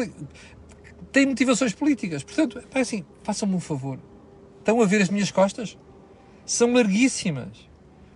têm 1.11 1.27
motivações 1.27 1.73
políticas. 1.73 2.23
Portanto, 2.23 2.63
é 2.73 2.79
assim, 2.79 3.03
façam-me 3.23 3.55
um 3.55 3.59
favor. 3.59 3.99
Estão 4.59 4.81
a 4.81 4.85
ver 4.85 5.01
as 5.01 5.09
minhas 5.09 5.31
costas? 5.31 5.77
São 6.45 6.73
larguíssimas. 6.73 7.69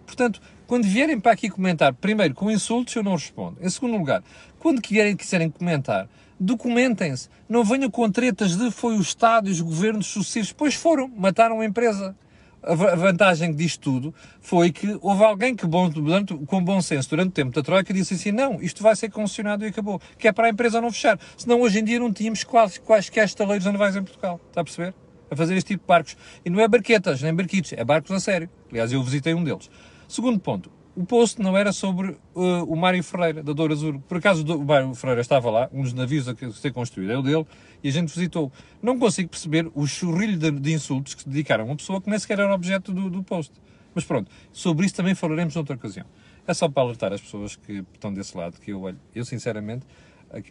Portanto, 0.06 0.42
quando 0.66 0.86
vierem 0.86 1.20
para 1.20 1.32
aqui 1.32 1.50
comentar, 1.50 1.94
primeiro, 1.94 2.34
com 2.34 2.52
insultos 2.52 2.96
eu 2.96 3.04
não 3.04 3.14
respondo. 3.14 3.58
Em 3.62 3.70
segundo 3.70 3.98
lugar, 3.98 4.24
quando 4.60 4.82
quiserem, 4.82 5.16
quiserem 5.16 5.50
comentar, 5.50 6.10
documentem-se. 6.40 7.30
Não 7.48 7.64
venham 7.64 7.90
com 7.90 8.10
tretas 8.10 8.56
de 8.56 8.70
foi 8.72 8.96
o 8.98 9.02
Estado 9.02 9.50
e 9.50 9.52
os 9.52 9.62
governos 9.62 10.08
sucessivos. 10.08 10.52
Pois 10.52 10.76
foram, 10.76 11.08
mataram 11.08 11.62
a 11.62 11.66
empresa. 11.66 12.16
A 12.64 12.74
vantagem 12.74 13.54
disto 13.54 13.80
tudo 13.82 14.16
foi 14.42 14.72
que 14.72 14.98
houve 15.02 15.24
alguém 15.24 15.56
que, 15.56 15.66
bom, 15.66 15.90
durante, 15.90 16.34
com 16.34 16.64
bom 16.64 16.82
senso, 16.82 17.10
durante 17.10 17.30
o 17.30 17.32
tempo 17.32 17.52
da 17.52 17.62
Troika, 17.62 17.94
disse 17.94 18.16
assim: 18.16 18.32
não, 18.32 18.62
isto 18.62 18.84
vai 18.84 18.96
ser 18.96 19.10
concessionado 19.10 19.64
e 19.64 19.68
acabou. 19.68 20.02
Que 20.18 20.28
é 20.28 20.32
para 20.32 20.48
a 20.48 20.50
empresa 20.50 20.82
não 20.82 20.92
fechar. 20.92 21.20
Senão 21.38 21.62
hoje 21.62 21.80
em 21.80 21.84
dia 21.84 22.00
não 22.00 22.12
tínhamos 22.12 22.44
quase, 22.44 22.80
quaisquer 22.80 23.26
estaleiros 23.26 23.66
navais 23.66 23.96
em 23.96 24.04
Portugal. 24.04 24.42
Está 24.50 24.62
a 24.62 24.64
perceber? 24.64 24.94
A 25.30 25.36
fazer 25.36 25.56
este 25.56 25.70
tipo 25.70 25.84
de 25.84 25.88
barcos. 25.88 26.18
E 26.44 26.50
não 26.50 26.60
é 26.60 26.68
barquetas, 26.68 27.22
nem 27.22 27.34
barquitos, 27.34 27.74
é 27.74 27.84
barcos 27.84 28.12
a 28.12 28.20
sério. 28.20 28.50
Aliás, 28.70 28.92
eu 28.92 29.04
visitei 29.04 29.34
um 29.34 29.44
deles. 29.44 29.70
Segundo 30.08 30.40
ponto, 30.40 30.72
o 30.98 31.06
post 31.06 31.39
não 31.39 31.56
era 31.56 31.72
sobre 31.72 32.18
uh, 32.34 32.63
o 32.68 32.75
Mário 32.75 33.04
Ferreira, 33.04 33.44
da 33.44 33.54
Doura 33.54 33.74
Azul. 33.74 34.01
Por 34.08 34.18
acaso 34.18 34.44
o 34.44 34.66
Mário 34.66 34.96
Ferreira 34.96 35.22
estava 35.22 35.51
lá, 35.51 35.70
um 35.72 35.84
dos 35.84 35.94
navios 35.94 36.27
a 36.27 36.34
ser 36.51 36.74
construído 36.74 37.12
é 37.12 37.18
o 37.18 37.22
dele, 37.22 37.46
e 37.84 37.89
a 37.89 37.92
gente 37.92 38.08
visitou. 38.08 38.51
Não 38.82 38.98
consigo 38.98 39.30
perceber 39.30 39.70
o 39.75 39.86
churrilho 39.86 40.36
de, 40.36 40.50
de 40.50 40.74
insultos 40.74 41.13
que 41.13 41.22
se 41.22 41.30
dedicaram 41.30 41.66
a 41.66 41.68
uma 41.68 41.75
pessoa 41.75 42.01
que 42.01 42.10
nem 42.10 42.18
sequer 42.18 42.39
era 42.39 42.51
objeto 42.51 42.92
do, 42.92 43.12
do 43.12 43.22
post. 43.22 43.54
Mas 43.94 44.06
pronto, 44.06 44.32
sobre 44.51 44.88
isso 44.88 44.96
também 44.96 45.13
falaremos 45.13 45.54
noutra 45.54 45.75
ocasião. 45.75 46.08
É 46.48 46.54
só 46.54 46.68
para 46.68 46.82
alertar 46.82 47.13
as 47.13 47.22
pessoas 47.22 47.56
que 47.56 47.84
estão 47.94 48.12
desse 48.12 48.36
lado, 48.36 48.60
que 48.60 48.72
eu 48.72 48.82
olho, 48.82 49.00
eu 49.13 49.24
sinceramente, 49.24 49.86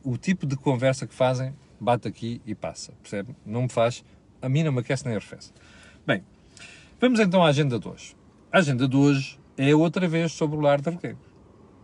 o 0.04 0.16
tipo 0.16 0.46
de 0.46 0.54
conversa 0.54 1.08
que 1.08 1.14
fazem, 1.14 1.52
bate 1.80 2.06
aqui 2.06 2.40
e 2.46 2.54
passa, 2.54 2.92
percebe? 3.02 3.34
Não 3.44 3.62
me 3.62 3.68
faz, 3.68 4.04
a 4.40 4.48
mim 4.48 4.62
não 4.62 4.70
me 4.70 4.78
aquece 4.78 5.04
nem 5.06 5.16
arrefece. 5.16 5.52
Bem, 6.06 6.22
vamos 7.00 7.18
então 7.18 7.44
à 7.44 7.48
agenda 7.48 7.80
de 7.80 7.88
hoje. 7.88 8.14
A 8.52 8.58
agenda 8.58 8.86
de 8.86 8.96
hoje 8.96 9.38
é 9.56 9.75
outra 9.75 10.06
vez 10.06 10.32
sobre 10.32 10.56
o 10.56 10.60
lar 10.60 10.80
de 10.80 10.90
Reguengos. 10.90 11.26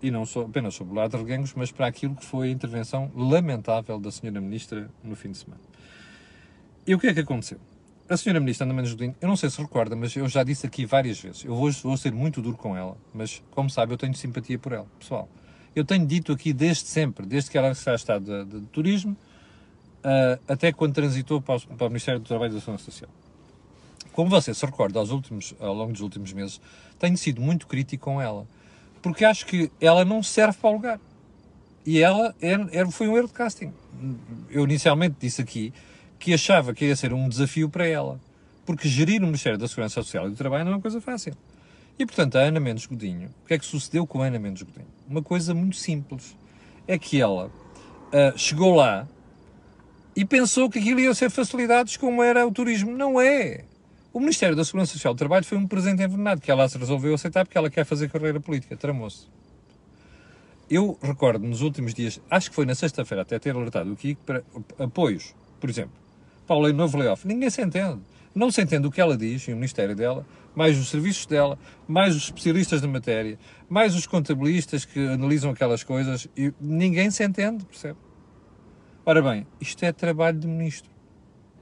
E 0.03 0.11
não 0.11 0.27
só, 0.27 0.43
apenas 0.43 0.75
sobre 0.75 0.93
o 0.93 0.97
lar 0.97 1.09
de 1.09 1.17
Reguengos, 1.17 1.55
mas 1.55 1.71
para 1.71 1.87
aquilo 1.87 2.15
que 2.15 2.25
foi 2.25 2.49
a 2.49 2.51
intervenção 2.51 3.11
lamentável 3.15 3.99
da 3.99 4.09
Sra. 4.09 4.41
Ministra 4.41 4.91
no 5.03 5.15
fim 5.15 5.31
de 5.31 5.39
semana. 5.39 5.63
E 6.87 6.95
o 6.95 6.99
que 6.99 7.07
é 7.07 7.15
que 7.15 7.21
aconteceu? 7.21 7.59
A 8.09 8.15
Sra. 8.15 8.39
Ministra 8.41 8.67
Ana 8.67 8.75
Mendes 8.75 8.93
Godinho, 8.93 9.15
eu 9.21 9.29
não 9.29 9.37
sei 9.37 9.49
se 9.49 9.61
recorda, 9.61 9.95
mas 9.95 10.15
eu 10.17 10.29
já 10.29 10.43
disse 10.43 10.67
aqui 10.67 10.85
várias 10.85 11.21
vezes, 11.21 11.45
eu 11.45 11.55
hoje 11.55 11.81
vou 11.83 11.97
ser 11.97 12.13
muito 12.13 12.43
duro 12.43 12.57
com 12.57 12.77
ela, 12.77 12.97
mas 13.15 13.43
como 13.53 13.71
sabe, 13.71 13.93
eu 13.95 13.97
tenho 13.97 14.15
simpatia 14.15 14.59
por 14.59 14.73
ela, 14.73 14.87
pessoal. 14.99 15.29
Eu 15.75 15.85
tenho 15.85 16.07
dito 16.07 16.33
aqui 16.33 16.53
desde 16.53 16.85
sempre, 16.85 17.25
desde 17.25 17.51
que 17.51 17.57
ela 17.57 17.71
está 17.71 17.95
Estado 17.95 18.25
de, 18.25 18.45
de, 18.45 18.61
de 18.61 18.67
Turismo, 18.67 19.17
uh, 20.03 20.41
até 20.47 20.73
quando 20.73 20.95
transitou 20.95 21.41
para 21.41 21.57
o, 21.57 21.61
para 21.61 21.87
o, 21.87 21.91
Ministério 21.91 22.21
do 22.21 22.27
Trabalho 22.27 22.53
e 22.53 22.55
da 22.55 22.61
Segurança 22.61 22.85
Social. 22.85 23.11
Como 24.13 24.29
você 24.29 24.53
se 24.53 24.65
recorda, 24.65 24.99
aos 24.99 25.11
últimos, 25.11 25.55
ao 25.59 25.75
longo 25.75 25.93
dos 25.93 26.03
últimos 26.03 26.33
meses, 26.33 26.61
tenho 26.99 27.17
sido 27.17 27.41
muito 27.41 27.67
crítico 27.67 28.05
com 28.05 28.21
ela, 28.21 28.47
porque 29.01 29.25
acho 29.25 29.47
que 29.47 29.71
ela 29.81 30.05
não 30.05 30.23
serve 30.23 30.59
para 30.59 30.71
o 30.71 30.73
lugar. 30.75 31.01
E 31.85 31.99
ela 31.99 32.35
era, 32.41 32.69
era, 32.71 32.91
foi 32.91 33.09
um 33.09 33.17
erro 33.17 33.27
de 33.27 33.33
casting. 33.33 33.73
Eu 34.51 34.65
inicialmente 34.65 35.17
disse 35.19 35.43
aqui 35.43 35.73
que 36.19 36.33
achava 36.33 36.73
que 36.73 36.85
ia 36.85 36.95
ser 36.95 37.13
um 37.13 37.29
desafio 37.29 37.69
para 37.69 37.87
ela, 37.87 38.21
porque 38.65 38.89
gerir 38.89 39.21
o 39.21 39.27
Ministério 39.27 39.59
da 39.59 39.67
Segurança 39.67 39.95
Social 39.95 40.29
e 40.29 40.31
do 40.31 40.37
Trabalho 40.37 40.65
não 40.65 40.73
é 40.73 40.75
uma 40.77 40.81
coisa 40.81 41.01
fácil. 41.01 41.35
E 41.99 42.07
portanto, 42.07 42.37
a 42.37 42.41
Ana 42.41 42.61
Mendes 42.61 42.87
Godinho, 42.87 43.31
o 43.43 43.49
que 43.49 43.55
é 43.55 43.59
que 43.59 43.67
sucedeu 43.67 44.07
com 44.07 44.23
a 44.23 44.27
Ana 44.27 44.39
Mendes 44.39 44.63
Godinho? 44.63 44.87
Uma 45.09 45.23
coisa 45.23 45.53
muito 45.55 45.77
simples. 45.77 46.37
É 46.87 46.99
que 46.99 47.21
ela 47.21 47.47
uh, 47.47 48.39
chegou 48.39 48.75
lá 48.75 49.07
e 50.15 50.25
pensou 50.25 50.71
que 50.71 50.79
aquilo 50.79 51.01
ia 51.01 51.15
ser 51.15 51.31
facilidades 51.31 51.97
como 51.97 52.23
era 52.23 52.47
o 52.47 52.53
turismo. 52.53 52.93
Não 52.97 53.21
é. 53.21 53.65
O 54.13 54.21
Ministério 54.21 54.55
da 54.55 54.63
Segurança 54.63 54.93
Social 54.93 55.15
do 55.15 55.19
Trabalho 55.19 55.43
foi 55.43 55.57
um 55.57 55.67
presente 55.67 56.03
envenenado 56.03 56.41
que 56.43 56.51
ela 56.51 56.67
resolveu 56.67 57.15
aceitar 57.15 57.47
porque 57.47 57.57
ela 57.57 57.71
quer 57.71 57.85
fazer 57.85 58.11
carreira 58.11 58.39
política. 58.39 58.77
Tramou-se. 58.77 59.27
Eu 60.69 60.99
recordo 61.03 61.47
nos 61.47 61.63
últimos 61.63 61.95
dias, 61.95 62.21
acho 62.31 62.51
que 62.51 62.55
foi 62.55 62.67
na 62.67 62.75
sexta-feira, 62.75 63.23
até 63.23 63.39
ter 63.39 63.55
alertado 63.55 63.91
o 63.91 63.97
Kiko 63.97 64.23
para 64.23 64.43
apoios. 64.79 65.35
Por 65.59 65.71
exemplo, 65.71 65.93
Paulo 66.47 66.69
o 66.69 66.73
novo 66.75 66.99
layoff. 66.99 67.27
Ninguém 67.27 67.49
se 67.49 67.63
entende. 67.63 68.03
Não 68.35 68.51
se 68.51 68.61
entende 68.61 68.87
o 68.87 68.91
que 68.91 69.01
ela 69.01 69.17
diz 69.17 69.49
e 69.49 69.53
o 69.53 69.57
Ministério 69.57 69.97
dela, 69.97 70.27
mais 70.55 70.79
os 70.79 70.91
serviços 70.91 71.25
dela, 71.25 71.59
mais 71.89 72.15
os 72.15 72.25
especialistas 72.25 72.83
da 72.83 72.89
matéria, 72.89 73.39
mais 73.69 73.95
os 73.95 74.07
contabilistas 74.07 74.85
que 74.85 75.01
analisam 75.07 75.51
aquelas 75.51 75.83
coisas 75.83 76.29
e 76.37 76.53
ninguém 76.61 77.11
se 77.11 77.25
entende, 77.25 77.65
percebe? 77.65 77.99
Ora 79.07 79.23
bem, 79.23 79.47
isto 79.61 79.83
é 79.85 79.93
trabalho 79.93 80.39
de 80.39 80.47
ministro. 80.47 80.91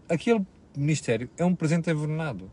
Aquele 0.09 0.45
ministério 0.77 1.29
é 1.37 1.45
um 1.45 1.55
presente 1.55 1.91
envenenado. 1.91 2.50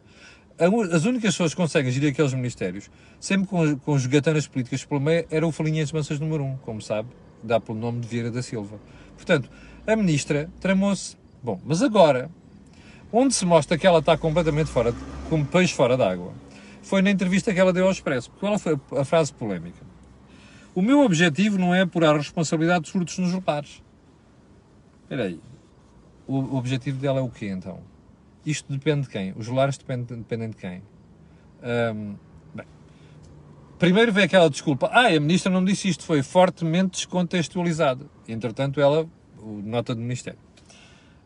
As 0.92 1.06
únicas 1.06 1.34
pessoas 1.34 1.52
que 1.52 1.58
conseguem 1.58 1.92
gerir 1.92 2.12
aqueles 2.12 2.34
ministérios, 2.34 2.90
sempre 3.20 3.48
com, 3.48 3.78
com 3.78 3.96
gatanas 4.08 4.48
políticas 4.48 4.84
pelo 4.84 5.00
meio, 5.00 5.26
era 5.30 5.46
o 5.46 5.52
Folhinhas 5.52 5.92
Mansas 5.92 6.20
número 6.20 6.44
1, 6.44 6.48
um, 6.48 6.58
como 6.58 6.82
sabe, 6.82 7.10
dá 7.44 7.60
pelo 7.60 7.78
nome 7.78 8.00
de 8.00 8.08
Vieira 8.08 8.32
da 8.32 8.42
Silva. 8.42 8.80
Portanto, 9.16 9.50
a 9.86 9.96
ministra 9.96 10.50
tramou-se. 10.60 11.16
Bom, 11.44 11.62
mas 11.64 11.84
agora, 11.84 12.32
onde 13.14 13.36
se 13.36 13.46
mostra 13.46 13.78
que 13.78 13.86
ela 13.86 14.00
está 14.00 14.18
completamente 14.18 14.72
fora, 14.72 14.96
como 15.30 15.46
peixe 15.46 15.76
fora 15.76 15.96
d'água, 15.96 16.34
foi 16.82 17.04
na 17.04 17.12
entrevista 17.12 17.54
que 17.54 17.60
ela 17.60 17.72
deu 17.72 17.86
ao 17.86 17.92
Expresso. 17.92 18.32
Qual 18.40 18.58
foi 18.58 18.80
a 18.98 19.06
frase 19.06 19.32
polémica? 19.32 19.86
O 20.74 20.82
meu 20.82 21.02
objetivo 21.02 21.58
não 21.58 21.74
é 21.74 21.82
apurar 21.82 22.16
a 22.16 22.18
responsabilidade 22.18 22.82
dos 22.82 22.90
furtos 22.90 23.18
nos 23.20 23.44
lares. 23.46 23.84
Espera 25.04 25.26
aí. 25.26 25.40
O 26.28 26.58
objetivo 26.58 27.00
dela 27.00 27.20
é 27.20 27.22
o 27.22 27.30
quê, 27.30 27.48
então? 27.48 27.80
Isto 28.48 28.72
depende 28.72 29.02
de 29.02 29.10
quem? 29.10 29.34
Os 29.36 29.50
lares 29.50 29.78
dependem, 29.78 30.20
dependem 30.20 30.50
de 30.52 30.56
quem? 30.56 30.82
Um, 31.94 32.16
bem, 32.56 32.66
primeiro 33.78 34.14
vem 34.14 34.24
aquela 34.24 34.50
desculpa. 34.50 34.90
Ah, 34.94 35.08
a 35.08 35.20
ministra 35.20 35.52
não 35.52 35.66
disse 35.66 35.90
isto, 35.90 36.06
foi 36.06 36.24
fortemente 36.24 36.92
descontextualizado. 36.92 38.10
Entretanto, 38.26 38.80
ela, 38.80 39.06
nota 39.44 39.94
do 39.94 40.00
Ministério. 40.00 40.40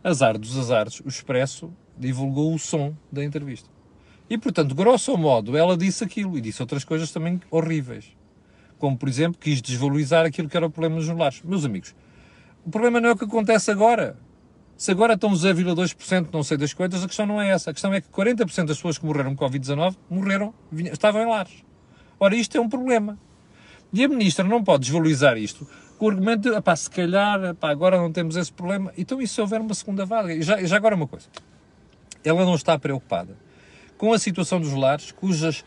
Azar 0.03 0.35
dos 0.35 0.57
azares, 0.57 0.99
o 1.01 1.07
Expresso 1.07 1.71
divulgou 1.95 2.55
o 2.55 2.57
som 2.57 2.95
da 3.11 3.23
entrevista. 3.23 3.69
E, 4.27 4.35
portanto, 4.35 4.73
grosso 4.73 5.15
modo, 5.15 5.55
ela 5.55 5.77
disse 5.77 6.03
aquilo 6.03 6.35
e 6.39 6.41
disse 6.41 6.59
outras 6.59 6.83
coisas 6.83 7.11
também 7.11 7.39
horríveis. 7.51 8.17
Como, 8.79 8.97
por 8.97 9.07
exemplo, 9.07 9.39
quis 9.39 9.61
desvalorizar 9.61 10.25
aquilo 10.25 10.49
que 10.49 10.57
era 10.57 10.65
o 10.65 10.71
problema 10.71 10.95
dos 10.95 11.07
lares. 11.07 11.43
Meus 11.43 11.65
amigos, 11.65 11.93
o 12.65 12.71
problema 12.71 12.99
não 12.99 13.09
é 13.09 13.11
o 13.11 13.15
que 13.15 13.25
acontece 13.25 13.69
agora. 13.69 14.17
Se 14.81 14.89
agora 14.89 15.13
estão 15.13 15.31
0,2%, 15.31 16.29
não 16.33 16.41
sei 16.41 16.57
das 16.57 16.73
coisas, 16.73 17.03
a 17.03 17.07
questão 17.07 17.27
não 17.27 17.39
é 17.39 17.51
essa. 17.51 17.69
A 17.69 17.73
questão 17.73 17.93
é 17.93 18.01
que 18.01 18.09
40% 18.09 18.65
das 18.65 18.77
pessoas 18.77 18.97
que 18.97 19.05
morreram 19.05 19.35
com 19.35 19.45
Covid-19 19.45 19.95
morreram, 20.09 20.55
estavam 20.91 21.21
em 21.21 21.27
lares. 21.27 21.53
Ora, 22.19 22.35
isto 22.35 22.57
é 22.57 22.59
um 22.59 22.67
problema. 22.67 23.15
E 23.93 24.03
a 24.03 24.07
ministra 24.07 24.43
não 24.43 24.63
pode 24.63 24.85
desvalorizar 24.85 25.38
isto 25.38 25.67
com 26.00 26.07
o 26.07 26.09
argumento 26.09 26.50
de, 26.50 26.75
se 26.75 26.89
calhar, 26.89 27.53
pá, 27.53 27.69
agora 27.69 27.95
não 27.95 28.11
temos 28.11 28.35
esse 28.35 28.51
problema. 28.51 28.91
Então, 28.97 29.21
e 29.21 29.27
se 29.27 29.39
houver 29.39 29.61
uma 29.61 29.75
segunda 29.75 30.03
vaga? 30.03 30.33
E 30.33 30.41
já, 30.41 30.59
já 30.63 30.77
agora 30.77 30.95
uma 30.95 31.05
coisa. 31.05 31.27
Ela 32.23 32.43
não 32.43 32.55
está 32.55 32.79
preocupada 32.79 33.38
com 34.00 34.11
a 34.11 34.17
situação 34.17 34.59
dos 34.59 34.73
lares, 34.73 35.11
cujas 35.11 35.63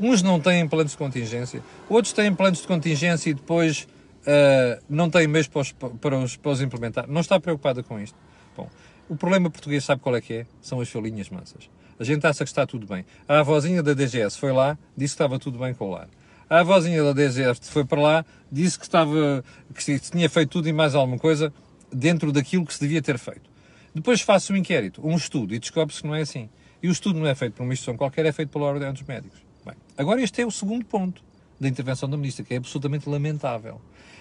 uns 0.00 0.24
não 0.24 0.40
têm 0.40 0.66
planos 0.66 0.90
de 0.90 0.98
contingência, 0.98 1.62
outros 1.88 2.12
têm 2.12 2.34
planos 2.34 2.62
de 2.62 2.66
contingência 2.66 3.30
e 3.30 3.34
depois 3.34 3.86
uh, 4.22 4.82
não 4.90 5.08
têm 5.08 5.28
meios 5.28 5.46
para 5.46 5.60
os, 5.60 5.70
para, 5.70 6.18
os, 6.18 6.36
para 6.36 6.50
os 6.50 6.60
implementar. 6.60 7.06
Não 7.06 7.20
está 7.20 7.38
preocupada 7.38 7.80
com 7.84 8.00
isto. 8.00 8.26
Bom, 8.56 8.68
o 9.08 9.16
problema 9.16 9.50
português 9.50 9.84
sabe 9.84 10.00
qual 10.00 10.16
é 10.16 10.20
que 10.20 10.34
é? 10.34 10.46
São 10.60 10.80
as 10.80 10.88
folhinhas 10.88 11.28
mansas. 11.28 11.68
A 11.98 12.04
gente 12.04 12.26
acha 12.26 12.44
que 12.44 12.50
está 12.50 12.66
tudo 12.66 12.86
bem. 12.86 13.04
A 13.28 13.40
avózinha 13.40 13.82
da 13.82 13.94
DGS 13.94 14.38
foi 14.38 14.52
lá, 14.52 14.78
disse 14.96 15.14
que 15.14 15.22
estava 15.22 15.38
tudo 15.38 15.58
bem 15.58 15.72
com 15.72 15.86
o 15.86 15.90
lar. 15.90 16.08
A 16.48 16.60
avózinha 16.60 17.02
da 17.02 17.12
DGS 17.12 17.60
foi 17.70 17.84
para 17.84 18.00
lá, 18.00 18.26
disse 18.50 18.78
que 18.78 18.84
estava, 18.84 19.44
que 19.74 19.98
tinha 19.98 20.28
feito 20.28 20.50
tudo 20.50 20.68
e 20.68 20.72
mais 20.72 20.94
alguma 20.94 21.18
coisa 21.18 21.52
dentro 21.92 22.32
daquilo 22.32 22.64
que 22.64 22.74
se 22.74 22.80
devia 22.80 23.02
ter 23.02 23.18
feito. 23.18 23.50
Depois 23.94 24.20
faço 24.20 24.52
um 24.52 24.56
inquérito, 24.56 25.00
um 25.06 25.16
estudo, 25.16 25.54
e 25.54 25.58
descobre-se 25.58 26.02
que 26.02 26.06
não 26.06 26.14
é 26.14 26.20
assim. 26.20 26.48
E 26.82 26.88
o 26.88 26.92
estudo 26.92 27.18
não 27.18 27.26
é 27.26 27.34
feito 27.34 27.54
por 27.54 27.62
uma 27.62 27.72
instituição 27.72 27.96
qualquer, 27.96 28.26
é 28.26 28.32
feito 28.32 28.50
pela 28.50 28.66
Ordem 28.66 28.92
dos 28.92 29.02
Médicos. 29.02 29.38
Bem, 29.64 29.74
agora 29.96 30.20
este 30.20 30.42
é 30.42 30.46
o 30.46 30.50
segundo 30.50 30.84
ponto 30.84 31.22
da 31.58 31.68
intervenção 31.68 32.08
da 32.08 32.16
Ministra, 32.16 32.44
que 32.44 32.54
é 32.54 32.58
absolutamente 32.58 33.08
lamentável. 33.08 33.80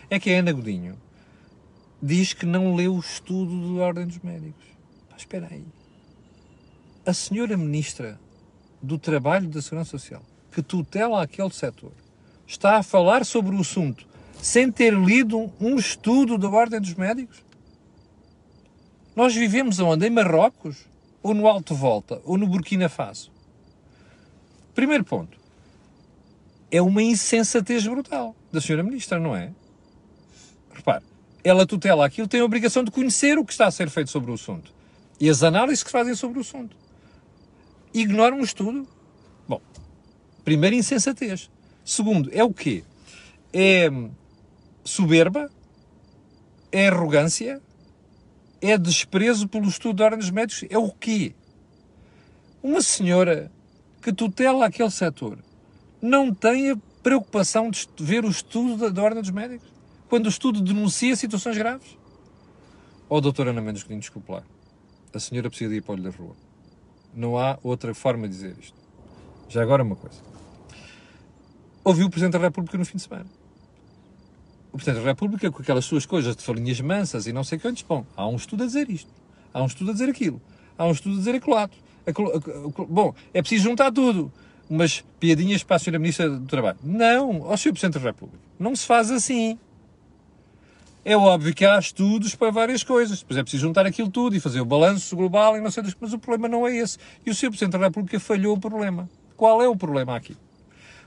É 0.10 0.20
que 0.20 0.34
a 0.34 0.39
Ana 0.39 0.54
Godinho 0.54 0.96
diz 2.06 2.34
que 2.34 2.46
não 2.46 2.76
leu 2.76 2.96
o 2.96 3.00
estudo 3.00 3.76
da 3.76 3.84
Ordem 3.84 4.06
dos 4.06 4.20
Médicos. 4.20 4.64
Mas 5.10 5.22
espera 5.22 5.48
aí. 5.50 5.66
A 7.04 7.14
senhora 7.14 7.58
Ministra 7.58 8.20
do 8.80 9.00
Trabalho 9.00 9.50
da 9.50 9.60
Segurança 9.60 9.92
Social, 9.92 10.22
que 10.52 10.62
tutela 10.62 11.24
aquele 11.24 11.50
setor, 11.50 11.92
está 12.46 12.78
a 12.78 12.84
falar 12.84 13.26
sobre 13.26 13.56
o 13.56 13.62
assunto 13.62 14.08
sem 14.40 14.72
ter 14.72 14.94
lido 14.94 15.52
um 15.60 15.78
estudo 15.78 16.38
da 16.38 16.48
Ordem 16.48 16.80
dos 16.80 16.94
Médicos? 16.94 17.44
Nós 19.16 19.34
vivemos 19.34 19.80
aonde? 19.80 20.06
Em 20.06 20.12
Marrocos? 20.12 20.86
Ou 21.24 21.34
no 21.34 21.48
Alto 21.48 21.74
Volta? 21.74 22.22
Ou 22.24 22.38
no 22.38 22.46
Burkina 22.46 22.88
Faso? 22.88 23.32
Primeiro 24.76 25.04
ponto. 25.04 25.40
É 26.70 26.80
uma 26.82 27.02
insensatez 27.02 27.88
brutal 27.88 28.36
da 28.52 28.62
senhora 28.62 28.84
Ministra, 28.84 29.20
não 29.20 29.36
é? 29.36 29.52
Repare, 30.72 31.04
ela 31.46 31.68
tutela 31.68 32.04
aquilo, 32.04 32.28
tem 32.28 32.42
a 32.42 32.44
obrigação 32.44 32.84
de 32.84 32.90
conhecer 32.90 33.38
o 33.38 33.46
que 33.46 33.52
está 33.52 33.68
a 33.68 33.72
ser 33.72 33.88
feito 33.88 34.10
sobre 34.10 34.32
o 34.32 34.34
assunto. 34.34 34.74
E 35.20 35.30
as 35.30 35.44
análises 35.44 35.84
que 35.84 35.90
se 35.90 35.94
fazem 35.94 36.16
sobre 36.16 36.40
o 36.40 36.42
assunto. 36.42 36.75
Ignora 37.94 38.34
um 38.34 38.42
estudo. 38.42 38.88
Bom, 39.48 39.62
primeiro, 40.44 40.75
insensatez. 40.75 41.52
Segundo, 41.86 42.32
é 42.34 42.44
o 42.44 42.52
quê? 42.52 42.84
É 43.54 43.92
soberba? 44.84 45.52
É 46.72 46.88
arrogância? 46.88 47.62
É 48.60 48.75
desprezo 48.75 49.48
pelo 49.48 49.68
estudo 49.68 49.98
de 49.98 50.04
ordens 50.04 50.32
médicos? 50.32 50.68
É 50.68 50.80
o 50.80 50.90
quê? 50.90 51.36
Uma 52.64 52.82
senhora 52.82 53.52
que 54.02 54.12
tutela 54.12 54.66
aquele 54.66 54.90
setor 54.90 55.38
não 56.02 56.34
tem 56.34 56.72
a 56.72 56.78
preocupação 57.04 57.70
de 57.70 57.88
ver 58.00 58.25
o 58.25 58.30
estudo 58.30 58.90
da 58.90 59.04
ordem 59.04 59.22
dos 59.22 59.30
médicos? 59.30 59.75
Quando 60.10 60.26
o 60.26 60.30
estudo 60.30 60.62
denuncia 60.62 61.16
situações 61.16 61.58
graves? 61.58 61.98
Oh, 63.08 63.22
doutora 63.22 63.52
Ana 63.52 63.62
Mendes 63.62 63.84
Godinho, 63.84 64.00
desculpe 64.00 64.32
lá, 64.32 64.44
a 65.14 65.20
senhora 65.20 65.50
precisa 65.50 65.70
de 65.70 65.78
ir 65.78 65.82
para 65.82 65.92
o 65.92 65.96
olho 65.96 66.04
da 66.04 66.10
rua. 66.10 66.36
Não 67.14 67.38
há 67.38 67.58
outra 67.64 67.94
forma 67.94 68.28
de 68.28 68.34
dizer 68.34 68.56
isto. 68.60 68.78
Já 69.48 69.62
agora 69.62 69.84
uma 69.84 69.96
coisa. 69.96 70.18
Ouviu 71.84 72.08
o 72.08 72.10
Presidente 72.10 72.34
da 72.34 72.40
República 72.40 72.78
no 72.78 72.86
fim 72.86 72.98
de 72.98 73.04
semana. 73.04 73.28
O 74.74 74.78
Presidente 74.78 75.02
da 75.04 75.10
República, 75.10 75.52
com 75.52 75.62
aquelas 75.62 75.86
suas 75.86 76.06
coisas 76.06 76.36
de 76.36 76.44
falinhas 76.44 76.82
mansas 76.82 77.28
e 77.28 77.32
não 77.32 77.44
sei 77.44 77.58
quantos, 77.60 77.84
bom, 77.84 78.06
há 78.18 78.28
um 78.28 78.36
estudo 78.36 78.64
a 78.64 78.66
dizer 78.66 78.90
isto. 78.90 79.10
Há 79.54 79.62
um 79.62 79.68
estudo 79.68 79.92
a 79.92 79.94
dizer 79.94 80.10
aquilo. 80.10 80.42
Há 80.78 80.86
um 80.86 80.92
estudo 80.92 81.16
a 81.16 81.18
dizer 81.20 81.36
aquilo. 81.36 81.56
Bom, 82.90 83.14
é 83.34 83.42
preciso 83.42 83.64
juntar 83.64 83.92
tudo. 83.92 84.32
Umas 84.70 85.06
piadinhas 85.20 85.64
para 85.64 85.78
a 85.78 85.80
Sra. 85.80 85.98
Ministra 85.98 86.30
do 86.30 86.46
Trabalho. 86.46 86.78
Não, 86.84 87.44
ao 87.46 87.56
Sr. 87.56 87.72
Presidente 87.72 88.00
da 88.00 88.10
República. 88.10 88.44
Não 88.60 88.76
se 88.76 88.86
faz 88.86 89.12
assim. 89.12 89.58
É 91.08 91.16
óbvio 91.16 91.54
que 91.54 91.64
há 91.64 91.78
estudos 91.78 92.34
para 92.34 92.50
várias 92.50 92.84
coisas. 92.84 93.20
Depois 93.20 93.38
é 93.38 93.44
preciso 93.44 93.62
juntar 93.62 93.86
aquilo 93.86 94.10
tudo 94.10 94.36
e 94.36 94.40
fazer 94.40 94.60
o 94.60 94.66
balanço 94.66 95.16
global 95.16 95.56
e 95.56 95.62
não 95.62 95.70
sei 95.70 95.84
mas 96.02 96.14
o 96.14 96.18
problema 96.18 96.48
não 96.48 96.68
é 96.68 96.76
esse. 96.76 96.98
E 97.24 97.30
o 97.30 97.36
Sr. 97.36 97.50
Presidente 97.50 97.74
da 97.74 97.78
República 97.78 98.20
falhou 98.20 98.56
o 98.56 98.60
problema. 98.60 99.08
Qual 99.38 99.62
é 99.62 99.70
o 99.70 99.76
problema 99.76 100.16
aqui? 100.16 100.36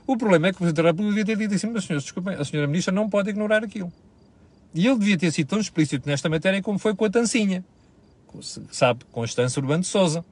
O 0.07 0.15
problema 0.15 0.47
é 0.47 0.51
que 0.51 0.55
o 0.55 0.59
Presidente 0.59 0.81
da 0.81 0.89
República 0.89 1.09
devia 1.09 1.25
ter 1.25 1.37
dito 1.37 1.53
assim, 1.53 1.67
mas 1.67 1.83
senhores, 1.83 2.03
desculpem, 2.05 2.33
a 2.33 2.45
senhora 2.45 2.65
Ministra 2.67 2.93
não 2.93 3.09
pode 3.09 3.29
ignorar 3.29 3.61
aquilo. 3.61 3.91
E 4.73 4.87
ele 4.87 4.97
devia 4.97 5.17
ter 5.17 5.33
sido 5.33 5.47
tão 5.47 5.59
explícito 5.59 6.07
nesta 6.07 6.29
matéria 6.29 6.61
como 6.61 6.79
foi 6.79 6.95
com 6.95 7.03
a 7.03 7.09
Tancinha. 7.09 7.65
Sabe, 8.71 9.03
Constância 9.11 9.59
Urbano 9.59 9.81
de 9.81 9.87
Souza. 9.87 10.23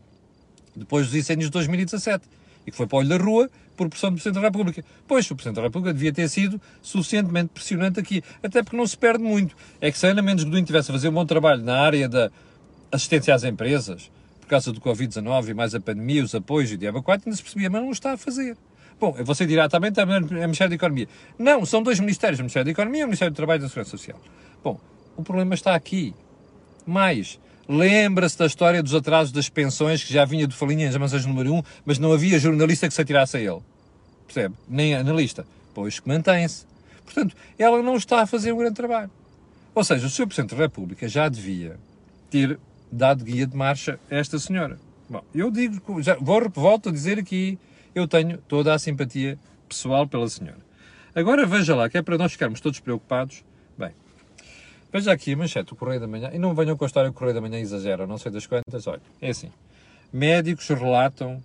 Depois 0.73 1.07
dos 1.07 1.15
incêndios 1.15 1.49
de 1.49 1.53
2017. 1.53 2.23
E 2.67 2.71
que 2.71 2.77
foi 2.77 2.85
para 2.85 2.97
o 2.97 2.99
olho 2.99 3.09
da 3.09 3.17
rua 3.17 3.49
por 3.75 3.87
pressão 3.89 4.09
do 4.09 4.15
Presidente 4.15 4.35
da 4.35 4.47
República. 4.47 4.83
Pois, 5.07 5.29
o 5.31 5.35
Presidente 5.35 5.55
da 5.55 5.61
República 5.61 5.93
devia 5.93 6.11
ter 6.11 6.27
sido 6.27 6.61
suficientemente 6.81 7.49
pressionante 7.53 7.99
aqui, 7.99 8.21
até 8.43 8.61
porque 8.61 8.75
não 8.75 8.85
se 8.85 8.97
perde 8.97 9.23
muito. 9.23 9.55
É 9.79 9.91
que 9.91 9.97
se 9.97 10.05
a 10.05 10.09
Ana 10.09 10.21
Mendes 10.21 10.43
Godinho 10.43 10.65
tivesse 10.65 10.91
a 10.91 10.93
fazer 10.93 11.09
um 11.09 11.13
bom 11.13 11.25
trabalho 11.25 11.63
na 11.63 11.79
área 11.79 12.09
da 12.09 12.29
assistência 12.91 13.33
às 13.33 13.43
empresas, 13.43 14.11
por 14.41 14.47
causa 14.47 14.71
do 14.71 14.81
Covid-19 14.81 15.49
e 15.49 15.53
mais 15.53 15.75
a 15.75 15.79
pandemia, 15.79 16.23
os 16.23 16.33
apoios 16.33 16.71
e 16.71 16.75
o 16.75 16.77
diabo 16.77 17.03
4, 17.03 17.27
ainda 17.27 17.37
se 17.37 17.43
percebia, 17.43 17.69
mas 17.69 17.81
não 17.81 17.91
está 17.91 18.13
a 18.13 18.17
fazer. 18.17 18.57
Bom, 18.99 19.11
você 19.23 19.45
dirá, 19.45 19.69
também 19.69 19.89
está 19.89 20.01
é 20.01 20.05
Ministério 20.05 20.69
da 20.69 20.75
Economia. 20.75 21.07
Não, 21.37 21.65
são 21.65 21.83
dois 21.83 21.99
ministérios, 21.99 22.39
o 22.39 22.43
Ministério 22.43 22.65
da 22.65 22.71
Economia 22.71 23.01
e 23.01 23.03
o 23.03 23.07
Ministério 23.07 23.31
do 23.31 23.35
Trabalho 23.35 23.59
e 23.59 23.61
da 23.61 23.67
Segurança 23.67 23.91
Social. 23.91 24.19
Bom, 24.63 24.79
o 25.15 25.23
problema 25.23 25.53
está 25.53 25.75
aqui. 25.75 26.15
Mais, 26.85 27.39
lembra-se 27.67 28.37
da 28.37 28.45
história 28.45 28.81
dos 28.81 28.93
atrasos 28.93 29.31
das 29.31 29.49
pensões, 29.49 30.03
que 30.03 30.13
já 30.13 30.25
vinha 30.25 30.47
do 30.47 30.53
Falinha 30.53 30.89
em 30.89 30.95
Amansões 30.95 31.25
número 31.25 31.53
1, 31.55 31.63
mas 31.85 31.99
não 31.99 32.11
havia 32.13 32.39
jornalista 32.39 32.87
que 32.87 32.93
se 32.93 33.01
atirasse 33.01 33.37
a 33.37 33.39
ele. 33.39 33.61
Percebe? 34.25 34.55
Nem 34.67 34.95
analista. 34.95 35.45
Pois 35.73 35.99
que 35.99 36.07
mantém-se. 36.07 36.65
Portanto, 37.05 37.35
ela 37.57 37.81
não 37.81 37.95
está 37.95 38.21
a 38.21 38.27
fazer 38.27 38.51
um 38.51 38.57
grande 38.57 38.75
trabalho. 38.75 39.09
Ou 39.73 39.83
seja, 39.83 40.07
o 40.07 40.09
Sr. 40.09 40.27
Presidente 40.27 40.55
da 40.55 40.61
República 40.63 41.07
já 41.07 41.29
devia 41.29 41.77
ter 42.29 42.59
dado 42.91 43.23
guia 43.23 43.45
de 43.45 43.55
marcha 43.55 43.99
a 44.09 44.15
esta 44.15 44.39
senhora. 44.39 44.79
Bom, 45.09 45.23
eu 45.33 45.49
digo, 45.51 46.01
já, 46.01 46.15
vou, 46.15 46.49
volto 46.49 46.89
a 46.89 46.91
dizer 46.91 47.19
aqui, 47.19 47.57
eu 47.93 48.07
tenho 48.07 48.37
toda 48.39 48.73
a 48.73 48.79
simpatia 48.79 49.37
pessoal 49.67 50.07
pela 50.07 50.27
senhora. 50.27 50.59
Agora 51.15 51.45
veja 51.45 51.75
lá, 51.75 51.89
que 51.89 51.97
é 51.97 52.01
para 52.01 52.17
nós 52.17 52.31
ficarmos 52.31 52.59
todos 52.59 52.79
preocupados. 52.79 53.43
Veja 54.97 55.11
aqui 55.11 55.33
a 55.33 55.37
manchete, 55.37 55.73
o 55.73 55.75
Correio 55.75 55.99
da 55.99 56.07
Manhã, 56.07 56.31
e 56.33 56.39
não 56.39 56.55
venham 56.55 56.75
com 56.75 56.83
a 56.83 56.87
história 56.87 57.11
que 57.11 57.15
o 57.15 57.19
Correio 57.19 57.35
da 57.35 57.39
Manhã 57.39 57.59
exagera, 57.59 58.07
não 58.07 58.17
sei 58.17 58.31
das 58.31 58.47
quantas, 58.47 58.87
olha, 58.87 58.99
é 59.21 59.29
assim. 59.29 59.51
Médicos 60.11 60.67
relatam 60.69 61.39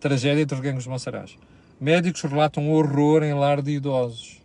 tragédia 0.00 0.42
entre 0.42 0.56
os 0.56 0.60
gangues 0.60 0.82
de 0.82 0.88
Monsaraz. 0.88 1.38
Médicos 1.80 2.22
relatam 2.22 2.68
horror 2.72 3.22
em 3.22 3.32
lar 3.34 3.62
de 3.62 3.70
idosos. 3.70 4.40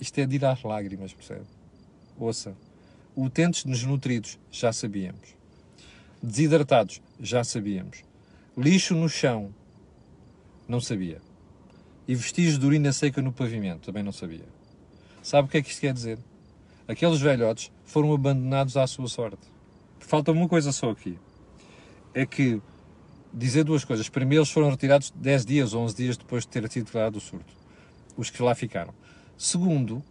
Isto 0.00 0.18
é 0.18 0.26
de 0.26 0.34
ir 0.34 0.44
às 0.44 0.60
lágrimas, 0.64 1.12
percebe? 1.12 1.44
Ouça. 2.18 2.52
Utentes 3.16 3.62
desnutridos, 3.62 4.36
já 4.50 4.72
sabíamos. 4.72 5.36
Desidratados, 6.20 7.00
já 7.20 7.44
sabíamos. 7.44 8.02
Lixo 8.58 8.92
no 8.96 9.08
chão, 9.08 9.54
não 10.66 10.80
sabia. 10.80 11.22
E 12.08 12.16
vestígios 12.16 12.58
de 12.58 12.66
urina 12.66 12.92
seca 12.92 13.22
no 13.22 13.30
pavimento, 13.30 13.86
também 13.86 14.02
não 14.02 14.10
sabia. 14.10 14.48
Sabe 15.22 15.46
o 15.46 15.50
que 15.52 15.58
é 15.58 15.62
que 15.62 15.70
isto 15.70 15.80
quer 15.80 15.94
dizer? 15.94 16.18
Aqueles 16.88 17.20
velhotes 17.20 17.70
foram 17.84 18.12
abandonados 18.12 18.76
à 18.76 18.86
sua 18.86 19.08
sorte. 19.08 19.46
Falta 19.98 20.32
uma 20.32 20.48
coisa 20.48 20.72
só 20.72 20.90
aqui. 20.90 21.18
É 22.14 22.24
que, 22.24 22.60
dizer 23.32 23.64
duas 23.64 23.84
coisas. 23.84 24.08
Primeiro, 24.08 24.42
eles 24.42 24.50
foram 24.50 24.70
retirados 24.70 25.10
10 25.10 25.44
dias, 25.44 25.74
11 25.74 25.96
dias 25.96 26.16
depois 26.16 26.44
de 26.44 26.48
ter 26.48 26.70
sido 26.70 26.86
declarado 26.86 27.18
o 27.18 27.20
surto. 27.20 27.54
Os 28.16 28.30
que 28.30 28.42
lá 28.42 28.54
ficaram. 28.54 28.94
Segundo, 29.36 30.02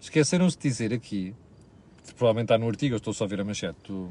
esqueceram-se 0.00 0.56
de 0.56 0.62
dizer 0.62 0.92
aqui 0.92 1.34
provavelmente 2.16 2.46
está 2.46 2.58
no 2.58 2.68
artigo, 2.68 2.94
eu 2.94 2.98
estou 2.98 3.14
só 3.14 3.24
a 3.24 3.26
ver 3.26 3.40
a 3.40 3.44
manchete 3.44 3.78
do, 3.86 4.08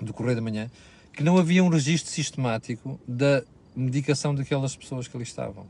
do 0.00 0.12
Correio 0.12 0.36
da 0.36 0.42
Manhã, 0.42 0.70
que 1.12 1.22
não 1.22 1.36
havia 1.36 1.62
um 1.62 1.68
registro 1.68 2.10
sistemático 2.10 3.00
da 3.06 3.42
medicação 3.74 4.34
daquelas 4.34 4.76
pessoas 4.76 5.08
que 5.08 5.16
ali 5.16 5.24
estavam. 5.24 5.66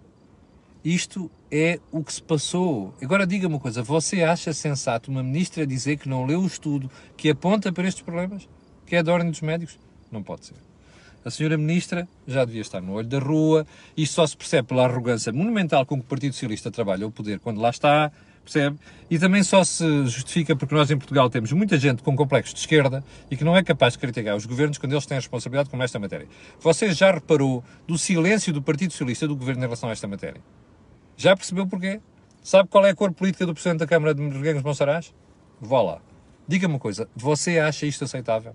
Isto 0.85 1.31
é 1.51 1.79
o 1.93 2.03
que 2.03 2.13
se 2.13 2.23
passou. 2.23 2.93
Agora 3.01 3.27
diga-me 3.27 3.55
uma 3.55 3.61
coisa: 3.61 3.83
você 3.83 4.23
acha 4.23 4.53
sensato 4.53 5.11
uma 5.11 5.23
ministra 5.23 5.67
dizer 5.67 5.97
que 5.97 6.09
não 6.09 6.27
leu 6.27 6.41
o 6.41 6.47
estudo 6.47 6.91
que 7.17 7.31
aponta 7.31 7.73
para 7.73 7.87
estes 7.87 8.03
problemas? 8.03 8.49
Que 8.85 8.97
é 8.97 9.03
da 9.03 9.13
ordem 9.13 9.31
dos 9.31 9.41
médicos? 9.41 9.79
Não 10.11 10.23
pode 10.23 10.47
ser. 10.47 10.57
A 11.25 11.31
senhora 11.31 11.57
ministra 11.57 12.09
já 12.27 12.45
devia 12.45 12.63
estar 12.63 12.81
no 12.81 12.95
olho 12.95 13.07
da 13.07 13.21
rua, 13.21 13.65
e 13.97 14.05
só 14.05 14.27
se 14.27 14.37
percebe 14.37 14.69
pela 14.69 14.85
arrogância 14.85 15.33
monumental 15.33 15.87
com 15.87 15.97
que 15.97 16.05
o 16.05 16.09
Partido 16.09 16.33
Socialista 16.33 16.69
trabalha 16.69 17.07
o 17.07 17.13
poder 17.13 17.39
quando 17.39 17.61
lá 17.61 17.71
está, 17.71 18.11
percebe? 18.43 18.77
E 19.09 19.21
também 19.21 19.45
só 19.45 19.63
se 19.63 19.85
justifica 20.07 20.57
porque 20.57 20.75
nós 20.75 20.91
em 20.91 20.99
Portugal 20.99 21.31
temos 21.31 21.53
muita 21.53 21.79
gente 21.79 22.03
com 22.03 22.17
complexos 22.17 22.55
de 22.55 22.61
esquerda 22.61 23.05
e 23.31 23.37
que 23.37 23.45
não 23.45 23.57
é 23.57 23.63
capaz 23.63 23.93
de 23.93 24.01
criticar 24.01 24.35
os 24.37 24.47
governos 24.47 24.79
quando 24.79 24.95
eles 24.95 25.07
têm 25.07 25.17
responsabilidade 25.17 25.71
com 25.71 25.81
esta 25.81 25.99
matéria. 26.01 26.27
Você 26.61 26.93
já 26.93 27.13
reparou 27.13 27.63
do 27.87 27.97
silêncio 27.97 28.53
do 28.53 28.61
Partido 28.61 28.91
Socialista 28.91 29.29
do 29.29 29.37
governo 29.37 29.61
em 29.61 29.67
relação 29.67 29.91
a 29.91 29.93
esta 29.93 30.09
matéria? 30.09 30.41
Já 31.17 31.37
percebeu 31.37 31.67
porquê? 31.67 32.01
Sabe 32.43 32.69
qual 32.69 32.85
é 32.85 32.91
a 32.91 32.95
cor 32.95 33.13
política 33.13 33.47
do 33.47 33.55
Presidente 33.55 33.81
da 33.81 33.87
Câmara 33.87 34.15
de 34.15 34.23
Reguengos 34.23 34.63
de 34.63 34.67
Monsaraz? 34.67 35.15
Vá 35.61 35.81
lá. 35.81 36.01
Diga-me 36.47 36.75
uma 36.75 36.81
coisa, 36.81 37.09
você 37.15 37.59
acha 37.59 37.87
isto 37.87 38.05
aceitável? 38.05 38.55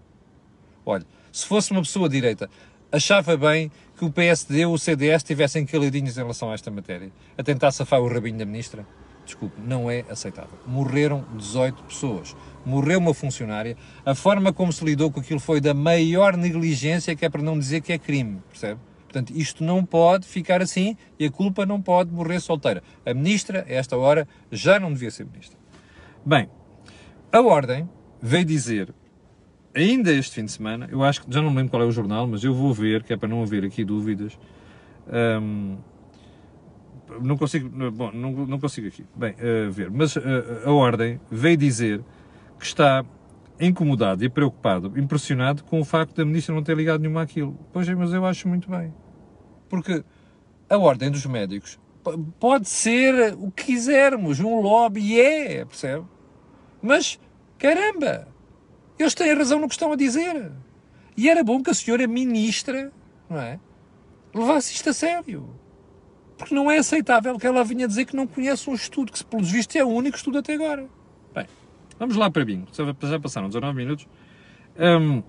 Olha, 0.86 1.06
se 1.32 1.46
fosse 1.46 1.72
uma 1.72 1.82
pessoa 1.82 2.10
direita, 2.10 2.50
achava 2.92 3.38
bem 3.38 3.72
que 3.98 4.04
o 4.04 4.12
PSD 4.12 4.66
ou 4.66 4.74
o 4.74 4.78
CDS 4.78 5.24
estivessem 5.24 5.66
caladinhos 5.66 6.18
em 6.18 6.22
relação 6.22 6.52
a 6.52 6.54
esta 6.54 6.70
matéria, 6.70 7.12
a 7.38 7.44
tentar 7.44 7.72
safar 7.72 8.02
o 8.02 8.08
rabinho 8.08 8.38
da 8.38 8.46
ministra? 8.46 8.86
desculpe, 9.28 9.60
não 9.62 9.92
é 9.92 10.04
aceitável. 10.10 10.58
Morreram 10.66 11.26
18 11.36 11.84
pessoas. 11.84 12.36
Morreu 12.66 12.98
uma 12.98 13.14
funcionária. 13.14 13.78
A 14.06 14.16
forma 14.16 14.52
como 14.52 14.72
se 14.72 14.84
lidou 14.84 15.12
com 15.12 15.20
aquilo 15.20 15.40
foi 15.40 15.62
da 15.62 15.74
maior 15.74 16.36
negligência, 16.36 17.16
que 17.16 17.26
é 17.26 17.30
para 17.30 17.42
não 17.42 17.60
dizer 17.60 17.82
que 17.82 17.94
é 17.94 17.98
crime, 17.98 18.42
percebe? 18.50 18.80
Portanto, 19.08 19.32
isto 19.32 19.64
não 19.64 19.86
pode 19.86 20.28
ficar 20.28 20.62
assim 20.62 20.98
e 21.18 21.26
a 21.26 21.32
culpa 21.32 21.66
não 21.66 21.82
pode 21.82 22.12
morrer 22.12 22.42
solteira. 22.42 22.84
A 23.06 23.14
ministra, 23.14 23.66
a 23.68 23.72
esta 23.72 23.98
hora, 23.98 24.28
já 24.52 24.80
não 24.80 24.92
devia 24.92 25.10
ser 25.10 25.26
ministra. 25.26 25.58
Bem, 26.26 26.50
a 27.32 27.42
Ordem 27.42 27.90
veio 28.22 28.44
dizer, 28.44 28.94
ainda 29.74 30.12
este 30.12 30.36
fim 30.36 30.46
de 30.46 30.52
semana, 30.52 30.90
eu 30.92 31.04
acho 31.04 31.24
que 31.24 31.34
já 31.34 31.42
não 31.42 31.50
me 31.50 31.58
lembro 31.58 31.72
qual 31.72 31.84
é 31.84 31.86
o 31.86 31.92
jornal, 31.92 32.28
mas 32.28 32.44
eu 32.44 32.54
vou 32.54 32.74
ver, 32.74 33.04
que 33.04 33.14
é 33.14 33.18
para 33.18 33.30
não 33.30 33.42
haver 33.42 33.64
aqui 33.64 33.86
dúvidas. 33.86 34.38
Um, 35.42 35.78
não 37.22 37.38
consigo, 37.38 37.70
bom, 37.92 38.12
não, 38.12 38.32
não 38.46 38.60
consigo 38.60 38.88
aqui, 38.88 39.06
bem, 39.16 39.34
uh, 39.34 39.72
ver, 39.72 39.90
mas 39.90 40.18
uh, 40.18 40.22
a 40.66 40.72
Ordem 40.72 41.18
veio 41.32 41.56
dizer 41.56 42.04
que 42.60 42.66
está 42.66 43.06
incomodado 43.60 44.24
e 44.24 44.30
preocupado, 44.30 45.00
impressionado 45.00 45.64
com 45.64 45.80
o 45.80 45.86
facto 45.86 46.16
da 46.16 46.26
Ministra 46.26 46.54
não 46.54 46.64
ter 46.64 46.76
ligado 46.76 47.02
nenhuma 47.02 47.24
àquilo. 47.24 47.58
Pois 47.74 47.88
é, 47.88 47.96
mas 47.96 48.14
eu 48.14 48.26
acho 48.26 48.48
muito 48.48 48.70
bem. 48.70 48.94
Porque 49.70 50.04
a 50.70 50.78
Ordem 50.78 51.10
dos 51.10 51.26
Médicos 51.26 51.80
pode 52.40 52.70
ser 52.70 53.34
o 53.34 53.52
que 53.52 53.66
quisermos, 53.66 54.40
um 54.40 54.62
lobby 54.62 55.20
é, 55.20 55.66
percebe? 55.66 56.06
Mas, 56.82 57.20
caramba, 57.58 58.28
eles 58.98 59.14
têm 59.14 59.34
razão 59.34 59.60
no 59.60 59.68
que 59.68 59.74
estão 59.74 59.92
a 59.92 59.96
dizer. 59.96 60.52
E 61.16 61.30
era 61.30 61.44
bom 61.44 61.62
que 61.62 61.70
a 61.70 61.74
senhora 61.74 62.08
Ministra, 62.08 62.92
não 63.30 63.40
é? 63.40 63.60
Levasse 64.34 64.74
isto 64.74 64.90
a 64.90 64.94
sério. 64.94 65.50
Porque 66.38 66.54
não 66.54 66.70
é 66.70 66.78
aceitável 66.78 67.38
que 67.40 67.48
ela 67.48 67.64
vinha 67.64 67.88
dizer 67.88 68.06
que 68.06 68.16
não 68.16 68.28
conhece 68.28 68.70
um 68.70 68.76
estudo, 68.76 69.12
que 69.12 69.26
pelos 69.26 69.50
vistos 69.50 69.76
é 69.76 69.84
o 69.84 69.88
único 69.88 70.16
estudo 70.16 70.38
até 70.38 70.54
agora. 70.54 70.88
Vamos 72.00 72.16
lá 72.16 72.30
para 72.30 72.46
bingo. 72.46 72.68
Já 72.74 73.20
passaram 73.20 73.48
19 73.48 73.76
minutos. 73.76 74.08
Um, 74.80 75.24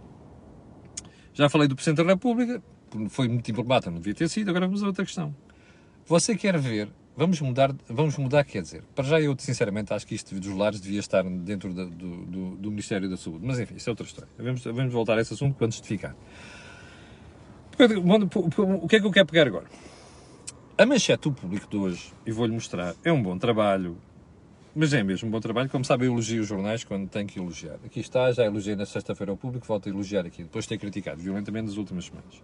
já 1.32 1.48
falei 1.48 1.68
do 1.68 1.74
Presidente 1.74 2.04
da 2.04 2.12
República, 2.12 2.62
foi 3.08 3.28
muito 3.28 3.48
emblemático, 3.50 3.90
não 3.90 3.98
devia 3.98 4.14
ter 4.14 4.28
sido. 4.28 4.50
Agora 4.50 4.66
vamos 4.66 4.82
a 4.82 4.86
outra 4.86 5.04
questão. 5.04 5.34
Você 6.06 6.36
quer 6.36 6.58
ver, 6.58 6.88
vamos 7.16 7.40
mudar, 7.40 7.74
vamos 7.88 8.16
mudar, 8.16 8.44
quer 8.44 8.62
dizer, 8.62 8.82
para 8.94 9.04
já 9.04 9.20
eu 9.20 9.34
sinceramente 9.38 9.92
acho 9.92 10.06
que 10.06 10.14
isto 10.14 10.34
dos 10.34 10.54
lares 10.54 10.80
devia 10.80 11.00
estar 11.00 11.22
dentro 11.22 11.72
do, 11.72 11.86
do, 11.86 12.56
do 12.56 12.70
Ministério 12.70 13.08
da 13.08 13.16
Saúde, 13.16 13.46
mas 13.46 13.58
enfim, 13.58 13.74
isso 13.76 13.88
é 13.88 13.92
outra 13.92 14.06
história. 14.06 14.28
Vamos, 14.38 14.64
vamos 14.64 14.92
voltar 14.92 15.18
a 15.18 15.20
esse 15.20 15.34
assunto 15.34 15.54
para 15.54 15.66
justificar. 15.66 16.16
O 17.74 18.88
que 18.88 18.96
é 18.96 19.00
que 19.00 19.06
eu 19.06 19.12
quero 19.12 19.26
pegar 19.26 19.46
agora? 19.46 19.66
A 20.76 20.86
manchete 20.86 21.28
do 21.28 21.32
público 21.32 21.68
de 21.68 21.76
hoje, 21.76 22.12
e 22.26 22.32
vou-lhe 22.32 22.52
mostrar, 22.52 22.94
é 23.04 23.12
um 23.12 23.22
bom 23.22 23.36
trabalho, 23.38 23.96
mas 24.78 24.92
é 24.92 25.02
mesmo 25.02 25.26
um 25.26 25.30
bom 25.32 25.40
trabalho. 25.40 25.68
Como 25.68 25.84
sabe, 25.84 26.06
eu 26.06 26.12
elogio 26.12 26.40
os 26.40 26.46
jornais 26.46 26.84
quando 26.84 27.08
tenho 27.08 27.26
que 27.26 27.36
elogiar. 27.36 27.80
Aqui 27.84 27.98
está, 27.98 28.30
já 28.30 28.44
elogiei 28.44 28.76
na 28.76 28.86
sexta-feira 28.86 29.32
ao 29.32 29.36
público, 29.36 29.66
volto 29.66 29.88
a 29.88 29.90
elogiar 29.90 30.24
aqui, 30.24 30.44
depois 30.44 30.66
de 30.66 30.68
ter 30.68 30.78
criticado 30.78 31.20
violentamente 31.20 31.66
nas 31.66 31.76
últimas 31.76 32.04
semanas. 32.04 32.40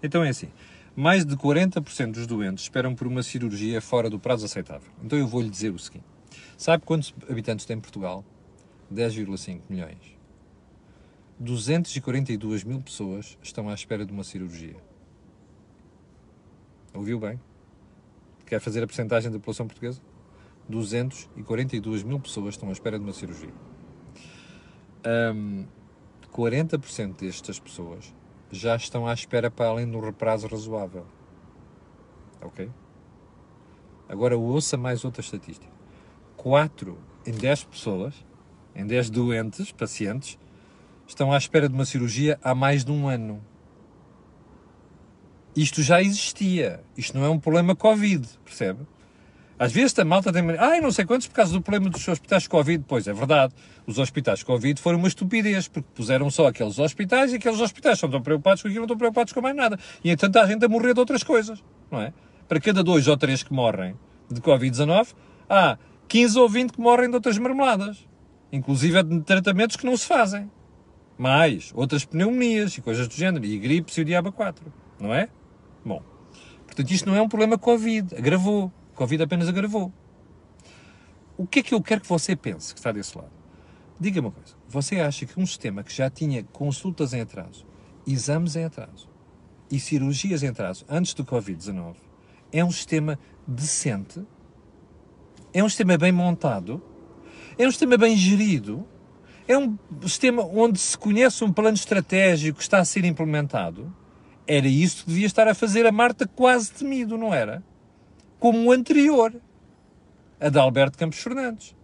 Então 0.00 0.22
é 0.22 0.28
assim, 0.28 0.48
mais 0.94 1.24
de 1.24 1.36
40% 1.36 2.12
dos 2.12 2.24
doentes 2.24 2.62
esperam 2.62 2.94
por 2.94 3.08
uma 3.08 3.20
cirurgia 3.20 3.80
fora 3.80 4.08
do 4.08 4.16
prazo 4.16 4.44
aceitável. 4.44 4.92
Então 5.02 5.18
eu 5.18 5.26
vou-lhe 5.26 5.50
dizer 5.50 5.70
o 5.70 5.78
seguinte, 5.78 6.04
sabe 6.56 6.84
quantos 6.84 7.12
habitantes 7.28 7.66
tem 7.66 7.80
Portugal? 7.80 8.24
10,5 8.94 9.62
milhões. 9.68 10.16
242 11.40 12.62
mil 12.62 12.80
pessoas 12.80 13.36
estão 13.42 13.68
à 13.68 13.74
espera 13.74 14.06
de 14.06 14.12
uma 14.12 14.22
cirurgia. 14.22 14.76
Ouviu 16.94 17.18
bem? 17.18 17.40
Quer 18.46 18.60
fazer 18.60 18.84
a 18.84 18.86
percentagem 18.86 19.32
da 19.32 19.38
população 19.40 19.66
portuguesa? 19.66 20.00
242 20.68 22.02
mil 22.02 22.20
pessoas 22.20 22.54
estão 22.54 22.68
à 22.68 22.72
espera 22.72 22.98
de 22.98 23.04
uma 23.04 23.12
cirurgia. 23.12 23.52
Um, 25.06 25.66
40% 26.32 27.16
destas 27.18 27.58
pessoas 27.58 28.14
já 28.50 28.76
estão 28.76 29.06
à 29.06 29.12
espera 29.12 29.50
para 29.50 29.68
além 29.68 29.90
de 29.90 29.96
um 29.96 30.12
prazo 30.12 30.46
razoável. 30.46 31.06
Ok? 32.40 32.70
Agora 34.08 34.36
ouça 34.36 34.76
mais 34.76 35.04
outra 35.04 35.20
estatística. 35.20 35.72
4 36.36 36.98
em 37.26 37.32
10 37.32 37.64
pessoas, 37.64 38.14
em 38.74 38.86
10 38.86 39.10
doentes, 39.10 39.72
pacientes, 39.72 40.38
estão 41.06 41.32
à 41.32 41.38
espera 41.38 41.68
de 41.68 41.74
uma 41.74 41.84
cirurgia 41.84 42.38
há 42.42 42.54
mais 42.54 42.84
de 42.84 42.90
um 42.90 43.08
ano. 43.08 43.42
Isto 45.54 45.82
já 45.82 46.02
existia. 46.02 46.82
Isto 46.96 47.16
não 47.16 47.24
é 47.24 47.28
um 47.28 47.38
problema 47.38 47.76
Covid, 47.76 48.26
percebe? 48.44 48.86
Às 49.62 49.70
vezes 49.70 49.96
a 49.96 50.04
malta 50.04 50.32
tem. 50.32 50.42
Ai, 50.58 50.80
não 50.80 50.90
sei 50.90 51.04
quantos 51.04 51.28
por 51.28 51.34
causa 51.34 51.52
do 51.52 51.62
problema 51.62 51.88
dos 51.88 52.08
hospitais 52.08 52.48
Covid. 52.48 52.84
Pois 52.84 53.06
é 53.06 53.12
verdade. 53.12 53.54
Os 53.86 53.96
hospitais 53.96 54.42
Covid 54.42 54.80
foram 54.80 54.98
uma 54.98 55.06
estupidez, 55.06 55.68
porque 55.68 55.88
puseram 55.94 56.28
só 56.32 56.48
aqueles 56.48 56.80
hospitais 56.80 57.32
e 57.32 57.36
aqueles 57.36 57.60
hospitais 57.60 57.96
só 57.96 58.06
estão 58.06 58.20
preocupados 58.20 58.60
com 58.60 58.66
aquilo, 58.66 58.80
não 58.80 58.86
estão 58.86 58.98
preocupados 58.98 59.32
com 59.32 59.40
mais 59.40 59.54
nada. 59.54 59.78
E 60.02 60.10
entanto 60.10 60.36
há 60.36 60.48
gente 60.48 60.64
a 60.64 60.68
morrer 60.68 60.94
de 60.94 60.98
outras 60.98 61.22
coisas, 61.22 61.62
não 61.88 62.00
é? 62.00 62.12
Para 62.48 62.58
cada 62.58 62.82
dois 62.82 63.06
ou 63.06 63.16
três 63.16 63.44
que 63.44 63.52
morrem 63.52 63.94
de 64.28 64.40
Covid-19, 64.40 65.14
há 65.48 65.78
15 66.08 66.38
ou 66.40 66.48
20 66.48 66.72
que 66.72 66.80
morrem 66.80 67.08
de 67.08 67.14
outras 67.14 67.38
marmeladas. 67.38 68.04
Inclusive 68.50 69.00
de 69.04 69.20
tratamentos 69.20 69.76
que 69.76 69.86
não 69.86 69.96
se 69.96 70.06
fazem. 70.06 70.50
Mais 71.16 71.70
outras 71.72 72.04
pneumonias 72.04 72.76
e 72.76 72.80
coisas 72.80 73.06
do 73.06 73.14
género. 73.14 73.44
E 73.44 73.56
gripes 73.60 73.96
e 73.96 74.00
o 74.00 74.04
diabo 74.04 74.32
4. 74.32 74.72
Não 74.98 75.14
é? 75.14 75.28
Bom. 75.84 76.02
Portanto, 76.66 76.90
isto 76.90 77.08
não 77.08 77.14
é 77.14 77.22
um 77.22 77.28
problema 77.28 77.56
Covid. 77.56 78.16
Agravou. 78.16 78.72
Covid 78.94 79.22
apenas 79.22 79.48
agravou. 79.48 79.92
O 81.36 81.46
que 81.46 81.60
é 81.60 81.62
que 81.62 81.74
eu 81.74 81.82
quero 81.82 82.00
que 82.00 82.08
você 82.08 82.36
pense 82.36 82.72
que 82.72 82.78
está 82.78 82.92
desse 82.92 83.16
lado? 83.16 83.32
Diga-me 83.98 84.28
uma 84.28 84.32
coisa. 84.32 84.54
Você 84.68 85.00
acha 85.00 85.26
que 85.26 85.40
um 85.40 85.46
sistema 85.46 85.82
que 85.82 85.94
já 85.94 86.10
tinha 86.10 86.44
consultas 86.44 87.12
em 87.12 87.20
atraso, 87.20 87.66
exames 88.06 88.56
em 88.56 88.64
atraso 88.64 89.08
e 89.70 89.78
cirurgias 89.78 90.42
em 90.42 90.48
atraso 90.48 90.84
antes 90.88 91.14
do 91.14 91.24
Covid-19 91.24 91.94
é 92.52 92.64
um 92.64 92.70
sistema 92.70 93.18
decente? 93.46 94.22
É 95.52 95.62
um 95.64 95.68
sistema 95.68 95.96
bem 95.96 96.12
montado? 96.12 96.82
É 97.58 97.66
um 97.66 97.70
sistema 97.70 97.96
bem 97.96 98.16
gerido? 98.16 98.86
É 99.48 99.56
um 99.56 99.78
sistema 100.06 100.42
onde 100.42 100.78
se 100.78 100.96
conhece 100.96 101.42
um 101.44 101.52
plano 101.52 101.76
estratégico 101.76 102.58
que 102.58 102.62
está 102.62 102.78
a 102.78 102.84
ser 102.84 103.04
implementado? 103.04 103.94
Era 104.46 104.68
isso 104.68 105.04
que 105.04 105.10
devia 105.10 105.26
estar 105.26 105.48
a 105.48 105.54
fazer 105.54 105.86
a 105.86 105.92
Marta 105.92 106.26
quase 106.26 106.72
temido, 106.72 107.16
não 107.16 107.32
era? 107.32 107.62
Como 108.42 108.70
o 108.70 108.72
anterior, 108.72 109.32
a 110.40 110.48
de 110.48 110.58
Alberto 110.58 110.98
Campos 110.98 111.20
Fernandes. 111.20 111.76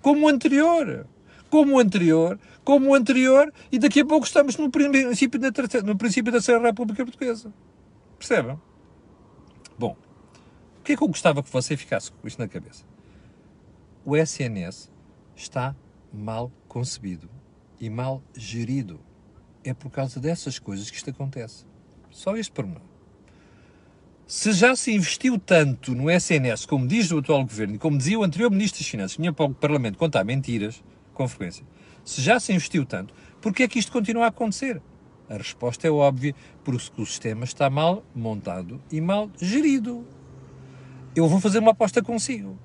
Como 0.00 0.26
o 0.26 0.28
anterior. 0.28 1.04
Como 1.50 1.74
o 1.74 1.78
anterior, 1.80 2.38
como 2.62 2.90
o 2.90 2.94
anterior, 2.94 3.52
e 3.72 3.78
daqui 3.80 4.02
a 4.02 4.06
pouco 4.06 4.24
estamos 4.24 4.56
no 4.56 4.70
princípio 4.70 5.40
da, 5.40 5.50
no 5.82 5.98
princípio 5.98 6.32
da 6.32 6.38
República 6.60 7.04
Portuguesa. 7.04 7.52
Percebem? 8.16 8.56
Bom, 9.76 9.96
o 10.78 10.82
que 10.84 10.92
é 10.92 10.96
que 10.96 11.02
eu 11.02 11.08
gostava 11.08 11.42
que 11.42 11.50
você 11.50 11.76
ficasse 11.76 12.12
com 12.12 12.28
isto 12.28 12.38
na 12.38 12.46
cabeça? 12.46 12.84
O 14.04 14.16
SNS 14.16 14.92
está 15.34 15.74
mal 16.12 16.52
concebido 16.68 17.28
e 17.80 17.90
mal 17.90 18.22
gerido. 18.32 19.00
É 19.64 19.74
por 19.74 19.90
causa 19.90 20.20
dessas 20.20 20.60
coisas 20.60 20.88
que 20.88 20.98
isto 20.98 21.10
acontece. 21.10 21.66
Só 22.10 22.36
este 22.36 22.52
pormenor. 22.52 22.93
Se 24.26 24.52
já 24.52 24.74
se 24.74 24.90
investiu 24.90 25.38
tanto 25.38 25.94
no 25.94 26.10
SNS, 26.10 26.64
como 26.64 26.86
diz 26.86 27.10
o 27.10 27.18
atual 27.18 27.42
governo 27.42 27.74
e 27.74 27.78
como 27.78 27.98
dizia 27.98 28.18
o 28.18 28.24
anterior 28.24 28.50
Ministro 28.50 28.80
das 28.80 28.88
Finanças, 28.88 29.16
vinha 29.18 29.34
para 29.34 29.44
o 29.44 29.54
Parlamento 29.54 29.98
contar 29.98 30.24
mentiras 30.24 30.82
com 31.12 31.28
frequência, 31.28 31.62
se 32.02 32.22
já 32.22 32.40
se 32.40 32.50
investiu 32.50 32.86
tanto, 32.86 33.12
por 33.42 33.52
que 33.52 33.62
é 33.62 33.68
que 33.68 33.78
isto 33.78 33.92
continua 33.92 34.24
a 34.24 34.28
acontecer? 34.28 34.80
A 35.28 35.36
resposta 35.36 35.86
é 35.86 35.90
óbvia, 35.90 36.34
porque 36.64 36.80
o 36.96 37.04
sistema 37.04 37.44
está 37.44 37.68
mal 37.68 38.02
montado 38.14 38.80
e 38.90 38.98
mal 38.98 39.30
gerido. 39.38 40.06
Eu 41.14 41.28
vou 41.28 41.38
fazer 41.38 41.58
uma 41.58 41.72
aposta 41.72 42.02
consigo. 42.02 42.58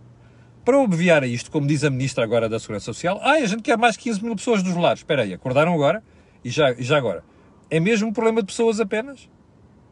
Para 0.63 0.77
obviar 0.77 1.23
a 1.23 1.27
isto, 1.27 1.51
como 1.51 1.67
diz 1.67 1.83
a 1.83 1.89
Ministra 1.89 2.23
agora 2.23 2.47
da 2.47 2.57
Segurança 2.57 2.85
Social, 2.85 3.19
ah, 3.21 3.33
a 3.33 3.45
gente 3.45 3.63
quer 3.63 3.77
mais 3.77 3.97
15 3.97 4.23
mil 4.23 4.35
pessoas 4.35 4.63
nos 4.63 4.75
lares. 4.75 5.01
Espera 5.01 5.23
aí, 5.23 5.33
acordaram 5.33 5.73
agora? 5.73 6.01
E 6.41 6.49
já, 6.49 6.71
e 6.71 6.83
já 6.83 6.97
agora? 6.97 7.21
É 7.69 7.81
mesmo 7.81 8.07
um 8.07 8.13
problema 8.13 8.41
de 8.41 8.47
pessoas 8.47 8.79
apenas? 8.79 9.29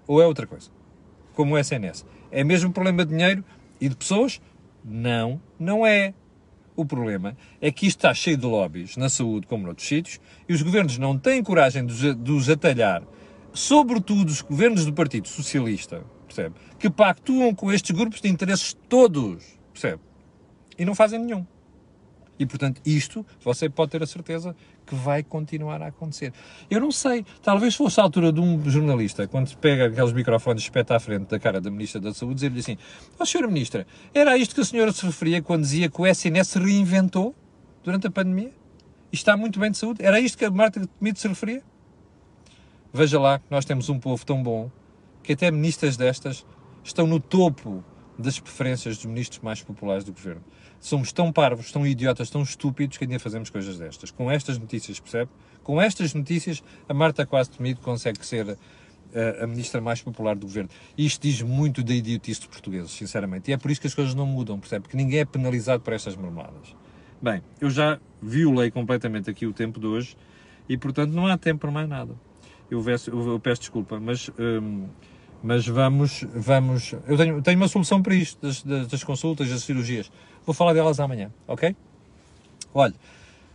Ou 0.08 0.22
é 0.22 0.26
outra 0.26 0.48
coisa? 0.48 0.77
Como 1.38 1.54
o 1.54 1.60
SNS. 1.60 2.04
É 2.32 2.44
mesmo 2.44 2.74
problema 2.74 3.06
de 3.06 3.12
dinheiro 3.12 3.46
e 3.80 3.88
de 3.88 3.96
pessoas? 3.96 4.42
Não, 4.84 5.40
não 5.60 5.86
é. 5.86 6.16
O 6.76 6.84
problema 6.84 7.38
é 7.62 7.72
que 7.72 7.86
isto 7.86 8.00
está 8.00 8.12
cheio 8.12 8.36
de 8.36 8.46
lobbies 8.48 8.98
na 8.98 9.08
saúde, 9.08 9.46
como 9.46 9.64
noutros 9.64 9.88
sítios, 9.88 10.20
e 10.50 10.54
os 10.54 10.64
governos 10.64 10.98
não 10.98 11.16
têm 11.16 11.44
coragem 11.44 11.86
de 11.86 12.32
os 12.32 12.50
atalhar, 12.50 13.04
sobretudo 13.54 14.30
os 14.30 14.42
governos 14.42 14.84
do 14.84 14.94
Partido 14.94 15.28
Socialista, 15.28 16.04
percebe? 16.26 16.56
Que 16.80 16.90
pactuam 16.90 17.54
com 17.54 17.72
estes 17.72 17.96
grupos 17.96 18.20
de 18.20 18.30
interesses 18.30 18.76
todos, 18.90 19.46
percebe? 19.72 20.02
E 20.76 20.84
não 20.86 20.96
fazem 20.96 21.20
nenhum. 21.20 21.46
E, 22.40 22.46
portanto, 22.46 22.82
isto 22.86 23.26
você 23.42 23.70
pode 23.70 23.92
ter 23.92 24.04
a 24.04 24.08
certeza 24.08 24.56
que 24.86 24.96
vai 24.96 25.24
continuar 25.24 25.82
a 25.82 25.88
acontecer. 25.88 26.32
Eu 26.70 26.80
não 26.80 26.92
sei, 26.92 27.26
talvez 27.42 27.76
fosse 27.76 28.00
a 28.00 28.04
altura 28.04 28.32
de 28.32 28.40
um 28.40 28.70
jornalista, 28.70 29.28
quando 29.28 29.56
pega 29.58 29.88
aqueles 29.88 30.14
microfones 30.14 30.62
e 30.62 30.66
espeta 30.66 30.96
à 30.96 31.00
frente 31.00 31.28
da 31.28 31.40
cara 31.40 31.60
da 31.60 31.72
Ministra 31.72 32.00
da 32.00 32.14
Saúde, 32.14 32.36
dizer-lhe 32.36 32.60
assim: 32.60 32.78
Ó, 33.20 33.24
oh, 33.24 33.26
Senhora 33.26 33.48
Ministra, 33.48 33.88
era 34.14 34.38
isto 34.38 34.54
que 34.54 34.62
a 34.62 34.66
senhora 34.66 34.92
se 34.92 35.06
referia 35.06 35.42
quando 35.42 35.64
dizia 35.64 35.90
que 35.90 36.02
o 36.02 36.06
SNS 36.06 36.48
se 36.48 36.60
reinventou 36.60 37.36
durante 37.84 38.08
a 38.08 38.12
pandemia? 38.12 38.52
E 39.12 39.16
está 39.16 39.36
muito 39.36 39.60
bem 39.60 39.72
de 39.72 39.78
saúde? 39.78 40.04
Era 40.04 40.20
isto 40.20 40.38
que 40.38 40.46
a 40.46 40.52
Marta 40.52 40.86
Temido 41.00 41.18
se 41.18 41.28
referia? 41.28 41.64
Veja 42.94 43.20
lá 43.20 43.42
nós 43.50 43.66
temos 43.66 43.90
um 43.90 44.00
povo 44.00 44.26
tão 44.26 44.42
bom 44.44 44.70
que 45.24 45.34
até 45.34 45.50
ministras 45.52 45.98
destas 45.98 46.46
estão 46.84 47.08
no 47.08 47.20
topo 47.20 47.84
das 48.18 48.40
preferências 48.40 48.98
dos 48.98 49.06
ministros 49.06 49.40
mais 49.42 49.62
populares 49.62 50.04
do 50.04 50.12
governo 50.12 50.42
somos 50.80 51.12
tão 51.12 51.32
parvos, 51.32 51.72
tão 51.72 51.86
idiotas, 51.86 52.30
tão 52.30 52.42
estúpidos 52.42 52.98
que 52.98 53.04
ainda 53.04 53.20
fazemos 53.20 53.50
coisas 53.50 53.78
destas. 53.78 54.12
Com 54.12 54.32
estas 54.32 54.58
notícias, 54.58 55.00
percebe? 55.00 55.30
Com 55.64 55.82
estas 55.82 56.14
notícias, 56.14 56.64
a 56.88 56.94
Marta 56.94 57.26
Quase 57.26 57.50
Temido 57.50 57.82
consegue 57.82 58.26
ser 58.26 58.50
a, 58.50 58.58
eh, 59.14 59.44
a 59.44 59.48
ministra 59.48 59.82
mais 59.82 60.02
popular 60.02 60.36
do 60.36 60.46
governo. 60.46 60.70
Isto 60.98 61.22
diz 61.24 61.42
muito 61.42 61.84
da 61.84 61.94
idiotice 61.94 62.42
dos 62.42 62.50
portugueses, 62.50 62.92
sinceramente. 62.92 63.52
E 63.52 63.54
é 63.54 63.58
por 63.58 63.70
isso 63.72 63.82
que 63.82 63.88
as 63.88 63.94
coisas 63.94 64.14
não 64.16 64.26
mudam, 64.26 64.60
percebe? 64.60 64.84
Porque 64.84 64.98
ninguém 64.98 65.20
é 65.20 65.26
penalizado 65.26 65.84
por 65.84 65.94
estas 65.94 66.16
marmeladas. 66.16 66.76
Bem, 67.22 67.42
eu 67.60 67.70
já 67.70 68.00
violei 68.22 68.70
completamente 68.70 69.30
aqui 69.30 69.46
o 69.46 69.54
tempo 69.54 69.80
de 69.80 69.88
hoje 69.88 70.16
e, 70.70 70.78
portanto, 70.78 71.12
não 71.12 71.28
há 71.28 71.38
tempo 71.38 71.62
para 71.62 71.72
mais 71.72 71.90
nada. 71.90 72.16
Eu 72.70 72.84
peço, 72.84 73.10
eu 73.10 73.40
peço 73.40 73.62
desculpa, 73.62 74.00
mas. 74.00 74.30
Hum, 74.38 74.88
mas 75.44 75.68
vamos, 75.68 76.26
vamos. 76.34 76.94
Eu 77.08 77.18
tenho, 77.18 77.42
tenho 77.42 77.58
uma 77.58 77.68
solução 77.68 78.02
para 78.02 78.16
isto, 78.16 78.42
das, 78.42 78.64
das 78.64 79.04
consultas, 79.04 79.50
das 79.50 79.64
cirurgias. 79.64 80.12
Vou 80.46 80.54
falar 80.54 80.74
delas 80.74 81.00
amanhã, 81.00 81.32
ok? 81.48 81.76
Olha, 82.74 82.94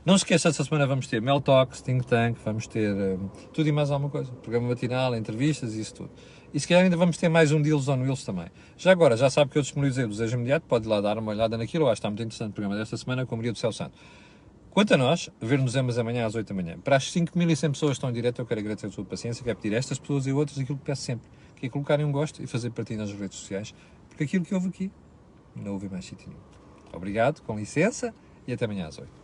não 0.05 0.17
se 0.19 0.25
esqueça, 0.25 0.49
esta 0.49 0.65
semana 0.65 0.87
vamos 0.87 1.07
ter 1.07 1.23
Mel 1.23 1.41
Talks, 1.41 1.81
Think 1.81 2.07
Tank, 2.07 2.37
vamos 2.45 2.67
ter 2.67 2.93
um, 2.93 3.29
tudo 3.53 3.69
e 3.69 3.73
mais 3.73 3.91
alguma 3.91 4.11
coisa. 4.11 4.31
Programa 4.33 4.69
matinal, 4.69 5.15
entrevistas 5.15 5.75
isso 5.75 5.95
tudo. 5.95 6.11
E 6.53 6.61
se 6.61 6.69
calhar 6.69 6.85
ainda 6.85 6.97
vamos 6.97 7.17
ter 7.17 7.29
mais 7.29 7.51
um 7.51 7.63
Deals 7.63 7.89
on 7.89 8.01
Wheels 8.03 8.25
também. 8.25 8.47
Já 8.77 8.93
agora, 8.93 9.17
já 9.17 9.31
sabe 9.31 9.51
que 9.51 9.59
eu 9.59 9.63
disponibilizei 9.63 10.05
o 10.05 10.09
Desejo 10.09 10.37
Imediato, 10.37 10.67
pode 10.67 10.87
ir 10.87 10.89
lá 10.89 11.01
dar 11.01 11.19
uma 11.19 11.33
olhada 11.33 11.57
naquilo. 11.57 11.85
Eu 11.85 11.89
acho 11.89 11.95
que 11.95 11.99
está 12.01 12.11
muito 12.11 12.23
interessante 12.23 12.51
o 12.51 12.53
programa 12.53 12.77
desta 12.77 12.97
semana 12.97 13.25
com 13.25 13.35
a 13.35 13.39
Maria 13.39 13.53
do 13.53 13.59
Céu 13.59 13.73
Santo. 13.73 13.93
Quanto 14.71 14.93
a 14.93 14.97
nós, 14.97 15.31
ver-nos 15.41 15.77
amanhã 15.77 16.27
às 16.27 16.35
8 16.35 16.49
da 16.49 16.55
manhã. 16.55 16.79
Para 16.79 16.97
as 16.97 17.05
5.100 17.05 17.71
pessoas 17.71 17.91
que 17.91 17.93
estão 17.93 18.11
em 18.11 18.13
direto, 18.13 18.41
eu 18.41 18.47
quero 18.47 18.61
agradecer 18.61 18.87
a 18.87 18.91
sua 18.91 19.05
paciência, 19.05 19.45
quero 19.45 19.57
pedir 19.57 19.75
a 19.75 19.79
estas 19.79 19.99
pessoas 19.99 20.27
e 20.27 20.33
outras 20.33 20.59
aquilo 20.59 20.79
que 20.79 20.85
peço 20.85 21.03
sempre 21.03 21.29
que 21.63 21.67
é 21.67 21.71
colocarem 21.71 22.05
um 22.05 22.11
gosto 22.11 22.43
e 22.43 22.47
fazer 22.49 22.71
partilha 22.71 22.99
nas 22.99 23.13
redes 23.13 23.39
sociais, 23.39 23.73
porque 24.09 24.25
aquilo 24.25 24.45
que 24.45 24.53
houve 24.53 24.69
aqui 24.69 24.91
não 25.55 25.75
houve 25.75 25.89
mais 25.89 26.05
sítio 26.05 26.29
nenhum. 26.29 26.41
Obrigado, 26.93 27.41
com 27.43 27.57
licença 27.57 28.13
e 28.49 28.53
até 28.53 28.65
amanhã 28.65 28.89
às 28.89 28.99
8. 28.99 29.22